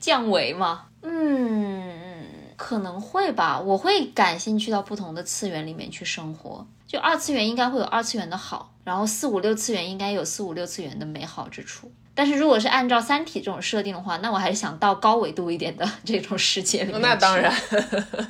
[0.00, 0.86] 降维吗？
[1.02, 2.26] 嗯，
[2.56, 3.60] 可能会吧。
[3.60, 6.66] 我会感兴趣到不同的次元里面去生活。
[6.86, 11.92] 就二次元应该会有二次元的好，然后四五六次元应该有四五六次元的美好之处。
[12.18, 16.98] 但是如果是按照三体这种设定的话，那我还是想到高维度一点的这种世界里面。
[17.00, 17.54] 那当然。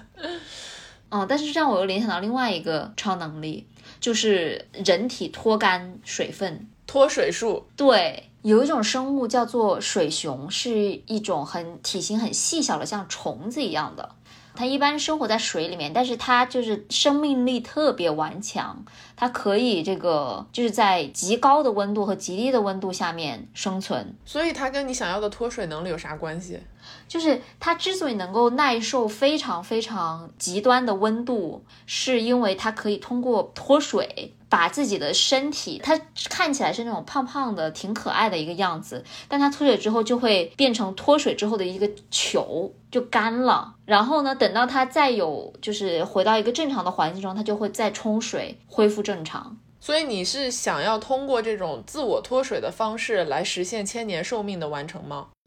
[1.08, 3.66] 哦，但是这样我又联想到另外一个超能力，
[3.98, 7.66] 就是人体脱干水分，脱水术。
[7.74, 8.24] 对。
[8.42, 10.70] 有一种生物叫做水熊，是
[11.06, 14.14] 一种很体型很细小的，像虫子一样的。
[14.58, 18.84] 它一般生活在水里面，但是它就是生命力特别顽强，
[19.14, 24.16] 它可以这个就是在极高的温度和极低的温度下面生存。
[24.24, 26.58] 所以它跟你想要的脱水能力有啥关系？
[27.06, 34.34] 就是它之所以能够耐受非常非常极端的温度，是因为它可以通过脱水。
[34.48, 43.74] 把自己的身体，它看起来是那种胖胖的、挺可爱的一个样子，但它脱水之后就会变成脱水之后的一个球，就干了。
[43.84, 49.56] 然后呢，等到它再有就是回到一个正常的环境中，它就会再冲水，恢复正常。
[49.80, 55.28] 所以你是想要通过这种自我脱水的方式来实现千年寿命的完成吗？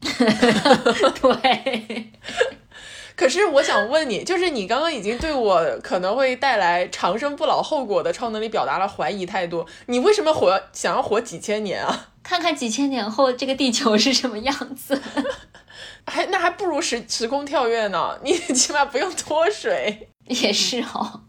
[1.20, 2.10] 对。
[3.14, 12.08] 可是我想问你，就是你刚刚已经对我可能会带来长生不老后果的超能力表达了怀疑态度，你为什么活想要活几千年啊？
[12.22, 15.00] 看看几千年后这个地球是什么样子，
[16.06, 20.08] 还那还不如时时空跳跃呢，你 起码不用脱水。
[20.26, 21.22] 也是哦。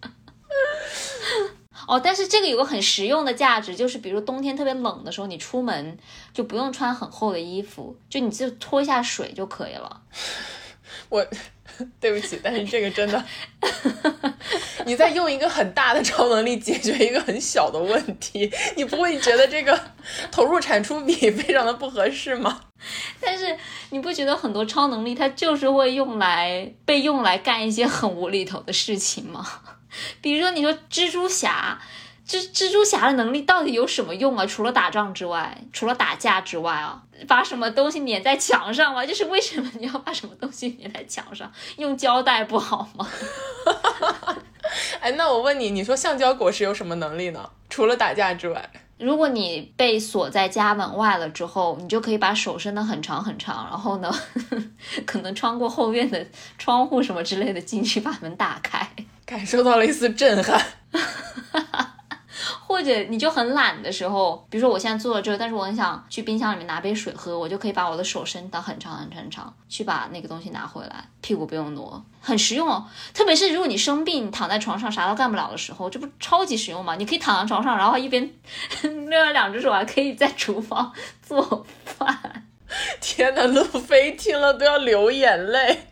[1.88, 5.98] 哦，但是这个有个很实用的价值，就是比如冬天特别冷的时候，你出门
[6.34, 10.02] 就不用穿很厚的衣服，就你就脱一下水就可以了。
[11.10, 11.26] 我
[12.00, 13.24] 对不起，但是这个真的，
[14.86, 19.80] 你在用一个很大的超能力解决一个很小的问题，你不会觉得这个
[20.32, 22.62] 投入产出比非常的不合适吗？
[23.20, 23.58] 但是
[23.92, 29.46] 你不觉得很多超能力它就是会用来被用来干一些很无厘头的事情吗？
[30.22, 31.80] 比如说，你说蜘蛛侠，
[32.28, 34.46] 蜘蜘蛛侠的能力到底有什么用啊？
[34.46, 39.06] 除了打仗之外，除了打架之外啊，把什么东西粘在墙上吗？
[39.06, 41.52] 就是为什么你要把什么东西粘在墙上？
[41.78, 43.08] 用胶带不好吗？
[45.02, 47.50] 哎，那我问你，你说橡胶果实有什么能力呢？
[47.70, 48.70] 除了打架之外？
[48.98, 54.10] 如果你被锁在家门外了之后，你就可以把手伸得很长很长，然后呢，
[55.06, 56.26] 可能穿过后院的
[56.58, 58.88] 窗户什么之类的进去把门打开。
[59.26, 60.62] 感受到了一丝震撼，
[62.66, 72.86] 或者你就很懒的时候，比如说我现在坐在这，但是我很想去冰箱里面拿杯水喝，我就可以把我的手伸到很长很长很长，去把那个东西拿回来，屁股不用挪，很实用哦。
[73.14, 76.96] 特别是如果你生病躺在床上啥都干不了的时候，这不超级实用吗？
[76.96, 78.30] 你可以躺在床上，然后一边
[78.84, 80.92] 另外两只手还可以在厨房
[81.22, 82.46] 做饭。
[83.00, 85.88] 天呐，路飞听了都要流眼泪。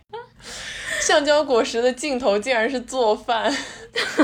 [1.00, 3.52] 橡胶果实的尽头竟然是做饭，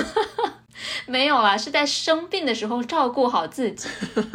[1.06, 3.88] 没有啦，是在生病的时候照顾好自己。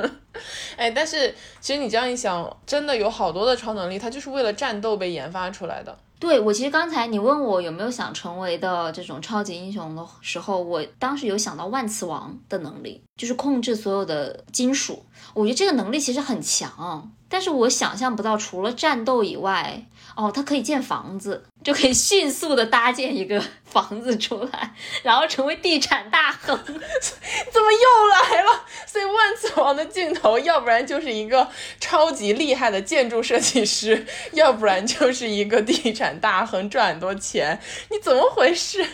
[0.77, 5.95] 哎，但是其实你这样一想，真的有好多的超能力，它就是为了战斗被研发出来的。
[6.19, 15.05] 对我，其实刚才你问我有没有想成为的这种超级英雄的时候，我当时有想到万磁王的能力，就是控制所有的金属。
[15.33, 19.85] 我觉得这个能力其实很强，但是我想象不到除了战斗以外。
[20.15, 26.55] 哦，他可以建房子，就可以迅速的搭建一个房子出来，然后成为地产大亨。
[26.65, 28.65] 怎么又来了？
[28.85, 31.49] 所以万磁王的镜头，要不然就是一个
[31.79, 37.59] 超级厉害的建筑设计师，要不然就是一个地产大亨，赚很多钱。
[37.89, 38.85] 你怎么回事？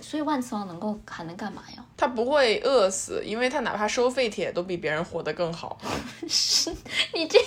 [0.00, 1.84] 所以万磁王能够还能干嘛呀？
[1.96, 5.78] 他不会饿死，因为他哪怕收废铁都比别人活得更好。
[6.28, 6.74] 是
[7.14, 7.44] 你这个。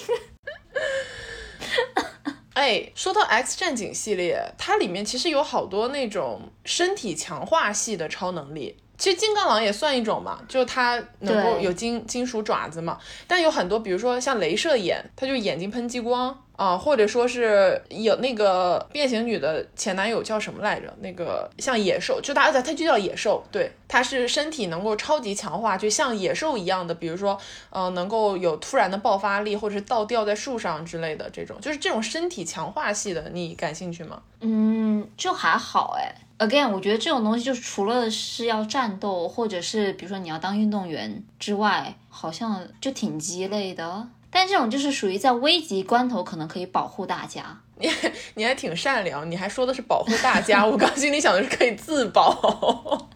[2.53, 8.77] 哎，说到 X 战警系列，它里面其实有好多那种身体强化系的超能力。
[8.97, 12.97] 其实金刚狼也算一种嘛，就它能够有金金属爪子嘛。
[13.27, 16.39] 但有很多，比如说像镭射眼，它就眼睛喷激光。
[16.55, 20.93] 啊，或者说是有那个变形女的前男友叫什么来着？
[21.01, 27.35] 那个像野兽，就他他他就叫野兽，对，它是身体能够超级强化，就像野兽一样的，比如说，
[27.71, 34.21] 呃，能够有突然的爆发力，或者是倒吊在树上之类的这种，就是这种身体强化系的，你感兴趣吗？
[34.41, 36.13] 嗯，就还好哎。
[36.45, 44.07] Again，我觉得这种东西就是除了是要战斗，或者是比如说你要当运动员之外，好像就挺鸡肋的。
[44.29, 47.57] 但这种就是属于在危急关头可能可以保护大家。
[47.79, 47.89] 你
[48.35, 53.07] 你还挺善良，你还说的是保护大家，我刚心里想的是可以自保。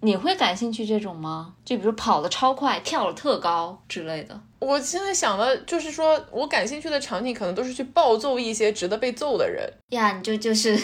[0.00, 1.54] 你会感兴趣这种吗？
[1.64, 4.38] 就比如跑得超快、跳得特高之类的。
[4.58, 10.12] 我现在想的就是说，我感兴趣的场景可能都是去暴揍一些值得被揍的人呀。
[10.12, 10.78] 你就就是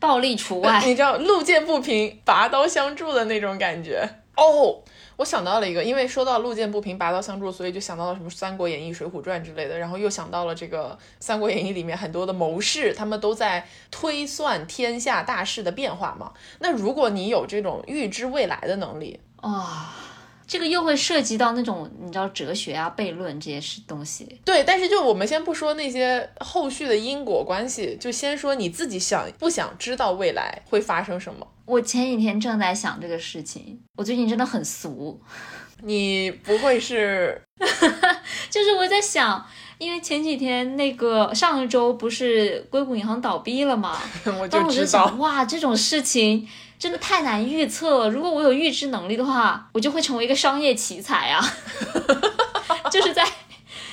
[0.00, 4.82] 暴力除外，你知道路见不平拔刀相助的那种感觉哦。
[5.16, 16.32] 我想到了一个，因为说到路见不平拔刀相助，所以就想到了什么《三国演义》《水浒传》之类的，然后又想到了这个《三国演义》里面很多的谋士，他们都在推算天下大势的变化嘛。
[16.60, 19.94] 那如果你有这种预知未来的能力啊，
[20.46, 24.40] 这个又会涉及到那种你知道哲学啊、悖论这些是东西。
[24.44, 31.46] 对，但是就我们先不说那些后续的因果关系，就先说你自己想不想知道未来会发生什么。
[31.64, 35.20] 我前几天正在想这个事情，我最近真的很俗。
[35.84, 37.40] 你不会是？
[38.50, 39.44] 就是我在想，
[39.78, 43.98] 因为前几天那个上一周不是硅谷银行倒闭了吗？
[44.38, 45.06] 我就知道。
[45.18, 46.46] 哇，这种事情
[46.82, 48.10] 真的太难预测了。
[48.10, 51.40] 如果我有预知能力的话，我就会成为一个商业奇才啊！
[52.90, 53.24] 就是在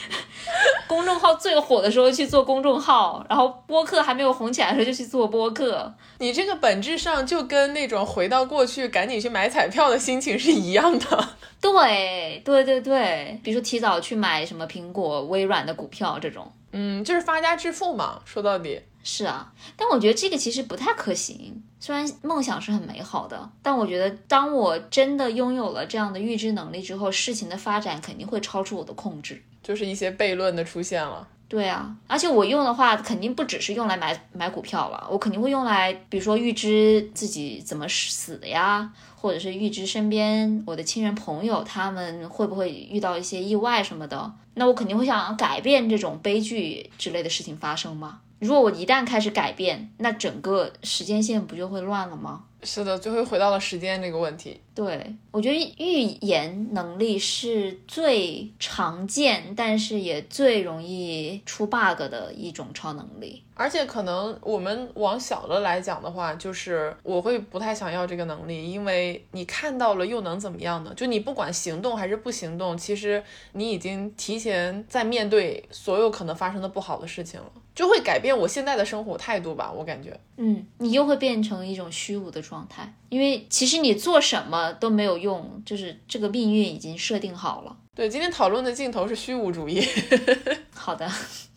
[0.89, 5.93] 公众众号最火的时候去做公众号，然后播客还没有红起来的时候就去做播客。
[6.19, 11.29] 你这个本质上就跟那种回到过去赶紧去买彩票的心情是一样的。
[11.59, 18.19] 对对对对，比如说提早去买什么苹果、微软的股票这种，嗯，就是发家致富嘛。
[18.25, 21.63] 说到底是啊，但我觉得这个其实不太可行。
[21.79, 29.41] 虽然梦想是很美好的，但我觉得当我真的拥有了这样的预知能力之后，事情的发展肯定会超出我的控制。
[29.63, 31.27] 就是一些悖论的出现了。
[31.47, 44.31] 对啊，而且我用的话，肯定不只是用来买买股票了，我肯定会用来，比如说预知自己怎么死的呀，或者是预知身边我的亲人朋友他们会不会遇到一些意外什么的。
[44.55, 48.19] 那我肯定会想改变这种悲剧之类的事情发生嘛。
[48.39, 52.45] 如果我一旦开始改变，那整个时间线不就会乱了吗？
[52.61, 54.59] 是的，最后回到了时间这个问题。
[54.75, 63.43] 对，我觉得预言能力是最常见，但是也最容易出 bug 的一种超能力。
[63.59, 70.93] 而且可能我们往小了来讲的话，就是我会不太想要这个能力，因为你看到了又能怎么样呢？
[70.95, 79.69] 就你不管行动还是不行动，其实你已经提前在面对所有可能发生的不好的事情了，就会改变我现在的生活态度吧。
[79.69, 87.75] 我感觉，嗯，你又会变成一种虚无的状态，因为其实你做什么都没有用，就是这个命运已经设定好了。
[87.93, 89.85] 对，今天讨论的镜头是虚无主义。
[90.73, 91.05] 好的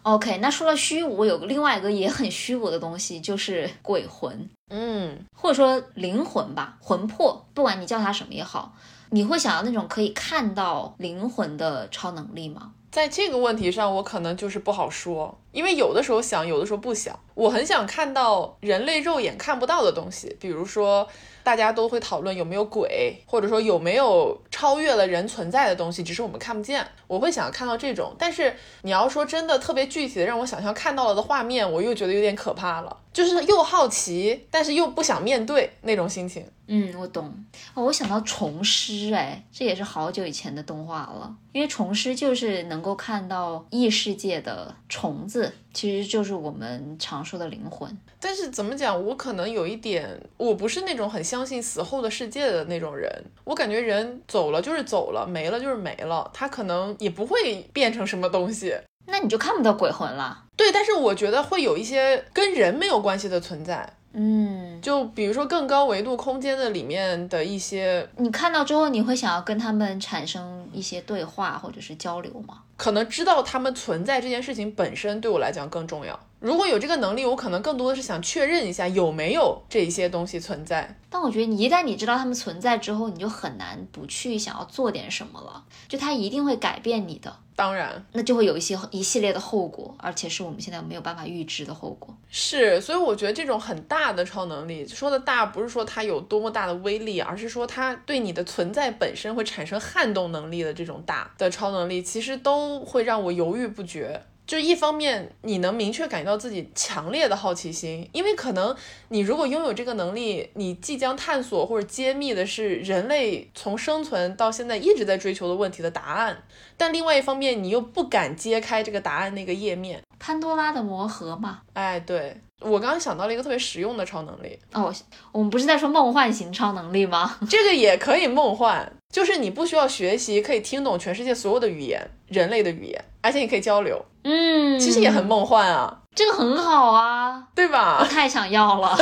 [0.02, 0.38] ，OK。
[0.38, 8.74] 那说到虚无，有个另外一个也很虚无的东西，就是鬼魂，嗯，或者说灵魂吧，魂魄，不管你叫它什么也好。
[9.10, 12.72] 你会想要那种可以看到灵魂的超能力吗？
[12.92, 17.18] 在这个问题上，我可能就是不好说，因为有的时候想，有的时候不想。
[17.34, 21.08] 我很想看到人类肉眼看不到的东西，比如说。
[21.44, 26.86] 大家都会讨论有没有鬼，或者说有没有超越了人存在的东西，只是我们看不见。
[27.08, 36.46] 我会想看到这种，但是你要说真的特别具体的让我想象看到了的画面，我又觉得有点可怕了，就是又好奇，但是又不想面对那种心情。
[36.68, 37.32] 嗯，我懂。
[37.74, 41.34] 哦，我想到虫师，哎，这也是好久以前的动画了。
[41.52, 47.94] 因为虫师就是能够看到异世界的虫子，其实就是我们常说的灵魂。
[48.20, 53.10] 但是怎么讲，我可能有一点，我不是那种很相信死后的世界的那种人。
[53.44, 58.74] 我感觉人走了就是走了，没了就是没了，他可能也不会变成什么东西。
[59.06, 60.44] 那你就看不到鬼魂了。
[60.56, 63.94] 对，但是我觉得会有一些跟人没有关系的存在。
[64.14, 72.62] 嗯，就比如说更高维度空间的里面的一些，你看到之后，你会想要跟他们产生一些对话或者是交流吗？
[72.76, 76.18] 可能知道他们存在这件事情本身对我来讲更重要。
[76.42, 80.98] 如果有这个能力，我可能更多的是想确认一下有没有这些东西存在。
[81.08, 85.64] 但我觉得你一旦你知道它们存在之后，你就很难不去想要做点什么了。
[85.88, 87.32] 就它一定会改变你的。
[87.54, 92.12] 当然，那就会有一些一系列的后果，而且是我们现在没有办法预知的后果。
[92.28, 104.20] 是，所以我觉得这种很大的超能力，说的大不是说它有多么大的威力，而是说它对你的存在本身会产生撼动能力的这种大的超能力，其实都会让我犹豫不决。
[104.52, 108.76] 就一方面，你能明确感觉到自己强烈的好奇心，因为可能
[109.08, 116.36] 你如果拥有这个能力，你即将探索或者揭秘的是人类从生存到现在一直在追求的问题的答案。
[116.76, 121.62] 但另外一方面，你又不敢揭开这个答案那个页面，潘多拉的魔盒嘛？
[121.72, 124.92] 哎，对我刚刚想到了一个特别实用的超能力哦，
[125.30, 127.38] 我们不是在说梦幻型超能力吗？
[127.48, 134.02] 这个也可以梦幻，就是你不需要学习，可以听懂全世界所有的语言，人类的语言，而且你可以交流。
[134.24, 137.98] 嗯，其实也很梦幻啊，这个很好啊，对吧？
[138.00, 138.96] 我太想要了。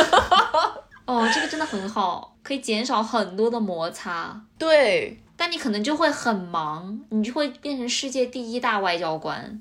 [1.06, 4.40] 哦，这个真的很好，可以减少很多的摩擦。
[4.56, 9.60] 对，但你可能就会很忙，你就会变成世界第一大外交官。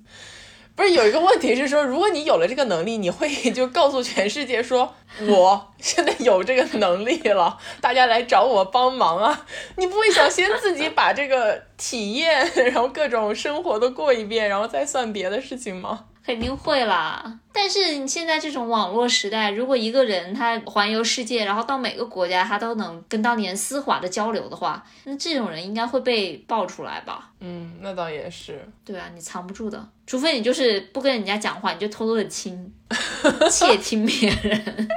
[0.79, 4.95] 不是有一个问题是说，如果你有了这个能力，你会 就告诉全世界说，
[5.27, 9.45] 我现在有这个能力了， 大家来找我帮忙啊！
[9.75, 16.05] 你不会想先自己把这个体验， 然后各种生活都过一遍，然后再算别的事情吗？
[16.29, 27.31] 肯定会啦，但是你现在这种网络时代，如果一个人他环游世界，然后到每个国家他都能跟当地人丝滑的交流的话，那这种人应该会被爆出来吧？
[27.39, 28.63] 嗯，那倒也是。
[28.85, 32.71] 对啊，你藏不住的，除非你就是不跟人家讲话，你就偷偷的听，
[33.49, 34.87] 窃听别人。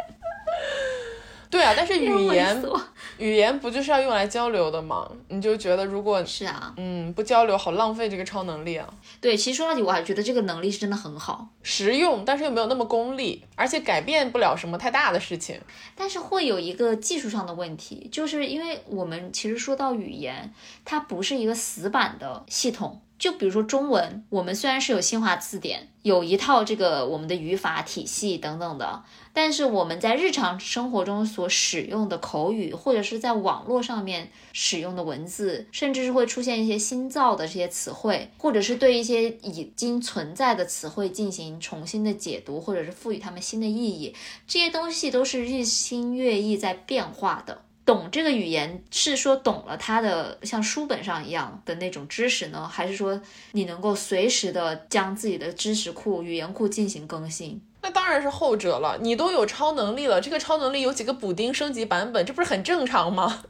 [1.48, 2.62] 对啊，但是语 言
[3.22, 5.08] 语言不就是要用来交流的吗？
[5.28, 8.92] 你就觉得如果是啊，嗯，不交流好浪费这个超能力啊。
[9.20, 15.60] 对，其实说到底，我还觉得这个能力是真的很好，实用，但是又没有那么功利，而且改变不了什么太大的事情。
[15.94, 20.52] 但是会有一个技术上的问题，就是因为我们其实说到语言，
[20.84, 23.00] 它不是一个死板的系统。
[23.22, 44.16] 就比如说中文，我们虽然是有新华字典，有一套这个我们的语法体系等等的，但是我们在日常生活中所使用的口语，或者是在网络上面使用的文字，甚至是会出现一些新造的这些词汇，或者是对一些已经存在的词汇进行重新的解读，或者是赋予它们新的意义，
[44.48, 47.62] 这些东西都是日新月异在变化的。
[47.84, 53.20] 懂这个语言是说懂了它的像书本上一样的那种知识呢，还是说
[53.52, 57.60] 你能够随时的将自己的知识库、语言库进行更新？
[57.84, 58.96] 那当然是后者了。
[59.00, 63.42] 你都有超能力了，这个超能力有几个补丁升级版本，这不是很正常吗？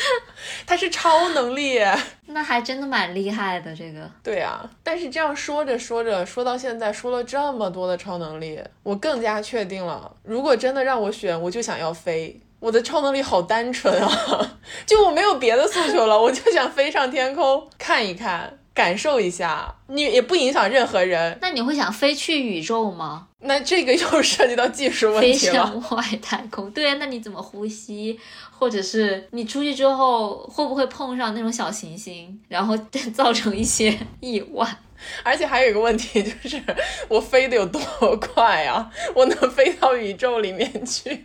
[0.66, 1.80] 它是超能力，
[2.26, 3.74] 那还真的蛮厉害的。
[3.74, 12.38] 这个对啊，但是这样说着说着，说到现在说了这么多的超能力，我更加确定了，如果真的让我选，我就想要飞。
[12.60, 21.38] 我的超能力好单纯啊， 就我没有别的诉求了，我就想飞上天空看一看，感受一下，你也不影响任何人。
[21.40, 23.26] 那你会想飞去宇宙吗？
[23.40, 25.32] 那这个 又涉及到技术问题了。
[25.32, 28.18] 飞向外太空，对啊，那你怎么呼吸？
[28.50, 32.76] 或者是你出去之后会不会碰上那种小行星，然后
[33.14, 34.66] 造成一些意外？
[35.22, 36.60] 而且还有一个问题就是，
[37.06, 37.80] 我飞得有多
[38.16, 38.90] 快啊？
[39.14, 41.24] 我能飞到宇宙里面去？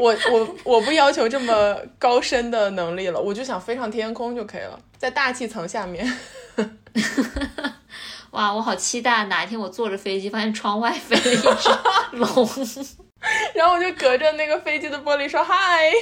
[0.00, 6.10] 我我我不要求这么高深的能力了，我就想飞上天空就可以了，在大气层下面。
[8.30, 11.68] 哇，我好期待哪一天我坐着飞机，发现窗外飞了一只
[12.12, 12.48] 龙，
[13.54, 15.92] 然后我就隔着那个飞机的玻璃说嗨。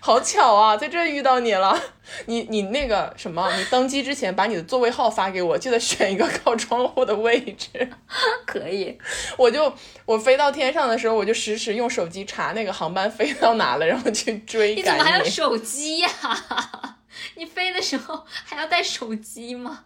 [0.00, 1.78] 好巧啊，在这遇到你了。
[2.26, 7.88] 你你那个什么，你登机之前把你的座位号发给我，记得选一个靠窗户的位置。
[8.46, 8.98] 可以，
[9.36, 9.72] 我就
[10.04, 14.82] 我飞到天上的时候，我就实时用手机查那个航班飞到哪了，然后去追赶你。
[14.82, 16.10] 怎么还有手机呀？
[17.36, 19.84] 你飞的时候还要带手机吗？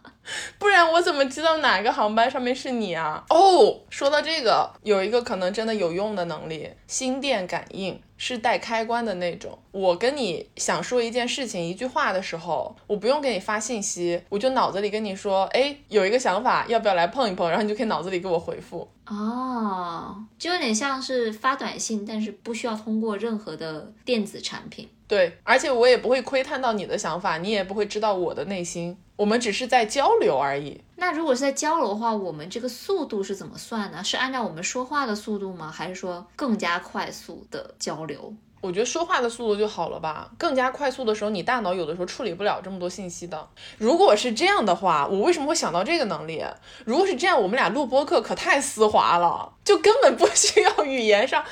[0.57, 3.23] 不然我怎么知道哪个航班上面是你啊？
[3.29, 9.55] 哦，说到这个，有一个可能真的有用的能力，心电感应，是带开关的那种。
[9.71, 17.47] 我跟你想说一件事情、一句话的时候，我不用给你发信息，我就脑子里跟你说，哎，有一个想法，要不要来碰一碰？
[17.47, 18.87] 然后你就可以脑子里给我回复。
[19.05, 24.89] 哦，就有点像是发短信，但是不需要通过任何的电子产品。
[25.07, 30.81] 对，而且我也不会窥探到你的想法，你也不会知道我的内心，我们只是在交流而已。
[30.97, 34.03] 那如果是在交流的话，我们这个速度是怎么算呢？
[34.03, 35.71] 是按照我们说话的速度吗？
[35.71, 38.33] 还是说更加快速的交流？
[38.61, 40.31] 我觉得说话的速度就好了吧。
[40.39, 43.47] 更加快速的时候，你大脑有的时候处理不了这么多信息的。
[43.77, 46.43] 如果是这样的话，我为什么会想到这个能力？
[46.83, 51.43] 如果是这样，我们俩录播课可太丝滑了，就根本不需要语言上。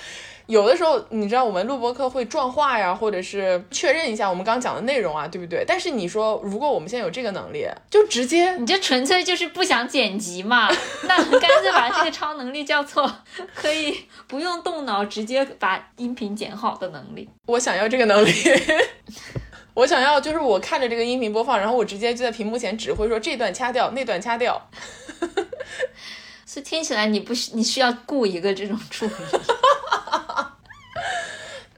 [0.48, 5.64] 有的时候，你知道我们录播课会撞话呀，或者是确认一下我们刚讲的内容啊，对不对？
[5.66, 10.70] 但是你说，如果我们现在有这个能力，就直接，你就纯粹就是不想剪辑嘛？
[11.04, 13.10] 那干脆把这个超能力叫做
[13.56, 17.30] 可以不用动脑直接把音频剪好的能力。
[17.46, 18.32] 我想要这个能力，
[19.74, 24.62] 我想要就是我看着这个音频播放，然后我直接就在屏幕前指挥说这段掐掉，那段掐掉。
[26.46, 29.12] 所以听起来你不需你需要雇一个这种助理。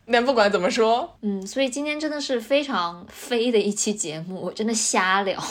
[0.07, 5.41] 那不管怎么说，嗯，所以今天真的是非常飞的一期节目，我真的瞎聊，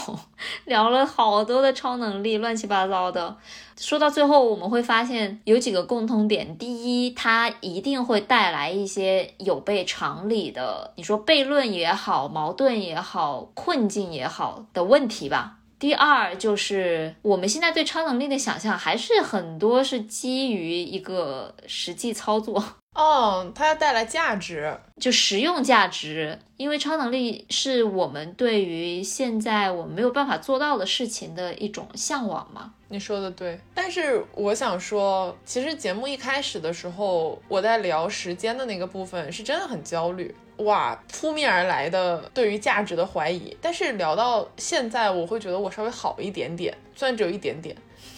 [0.65, 3.37] 聊了好多的超能力，乱七八糟的。
[3.77, 15.59] 说到最后，我们会发现有几个共通点：第一，它一定会带来一些有悖常理的，你说悖论也好，矛盾也好，困境也好的问题吧。
[15.81, 22.63] 第二，就是我们现在对超能力的想象，还是很多是基于一个实际操作。
[22.95, 32.73] 哦，它要带来价值，就实用价值，因为超能力是我们对于现在我们没有办法做到的事情的一种向往嘛。
[32.89, 43.57] 你说的对，但是我想说，其实节目一开始的时候，我在聊时间的那个部分是真的很焦虑，哇，扑面而来的对于价值的怀疑。
[43.61, 47.75] 但是聊到现在，我会觉得我稍微好一点点，虽然只有一点点。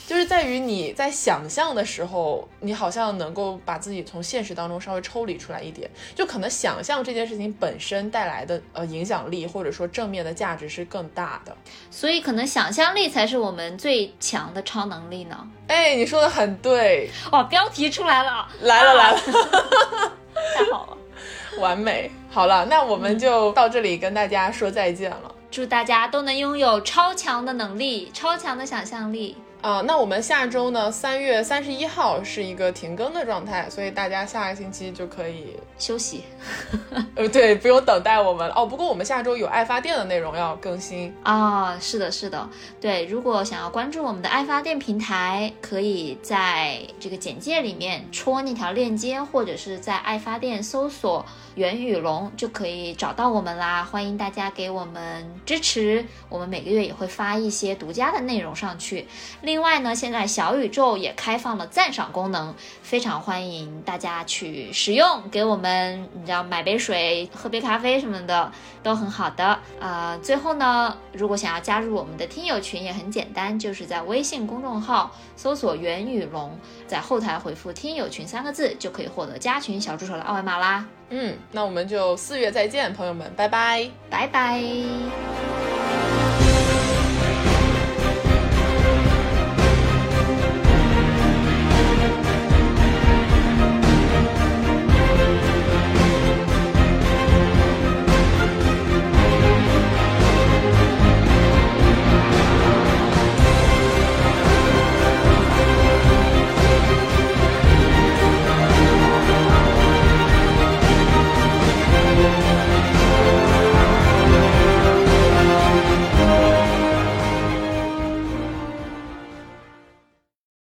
[0.07, 11.57] 就是在于你在想象的时候，你好像能够把自己从现实当中稍微抽离出来一点，就可能想象这件事情本身带来的呃影响力或者说正面的价值是更大的，
[11.91, 15.37] 所以可能想象力才是我们最强的超能力呢。
[15.67, 19.19] 哎，你说的很对，哇，标题出来了，来了来了，
[20.55, 20.97] 太好了，
[21.59, 29.37] 完美，好了，那我们就到这里跟大家说再见了，祝大家都能拥有超强的能力，超强的想象力。
[29.63, 30.93] 啊，那我们下周呢？
[30.93, 36.23] 三月三十一号是一个停更的状态，所以大家下个星期就可以休息。
[37.17, 38.65] 呃，对，不用等待我们哦。
[38.65, 41.77] 不过我们下周有爱发电的内容要更新啊。
[41.81, 42.49] 是的，是的，
[42.81, 43.07] 对。
[43.07, 51.25] 如果想要关注我们的爱发电平台，可以在这个简介里面戳那条链接，或者是在爱发电搜索。
[51.57, 59.09] 袁宇龙就可以找到我们啦，欢迎大家给我们支持，我们每个月也会发一些独家的内容上去。
[59.57, 68.53] 另外呢，现在小宇宙也开放了赞赏功能，非常欢迎大家去使用，给我们你知道买杯水、喝杯咖啡什么的
[68.83, 69.59] 都很好的。
[69.81, 76.55] 呃，最后呢，如果想要加入我们的听友群也很简单，就是在微信公众号搜索袁宇龙，
[76.87, 80.85] 在后台回复“听友群”三个字，就可以获得加群小助手的二维码啦。
[81.09, 84.63] 嗯，那我们就四月再见，朋友们，拜拜，拜拜。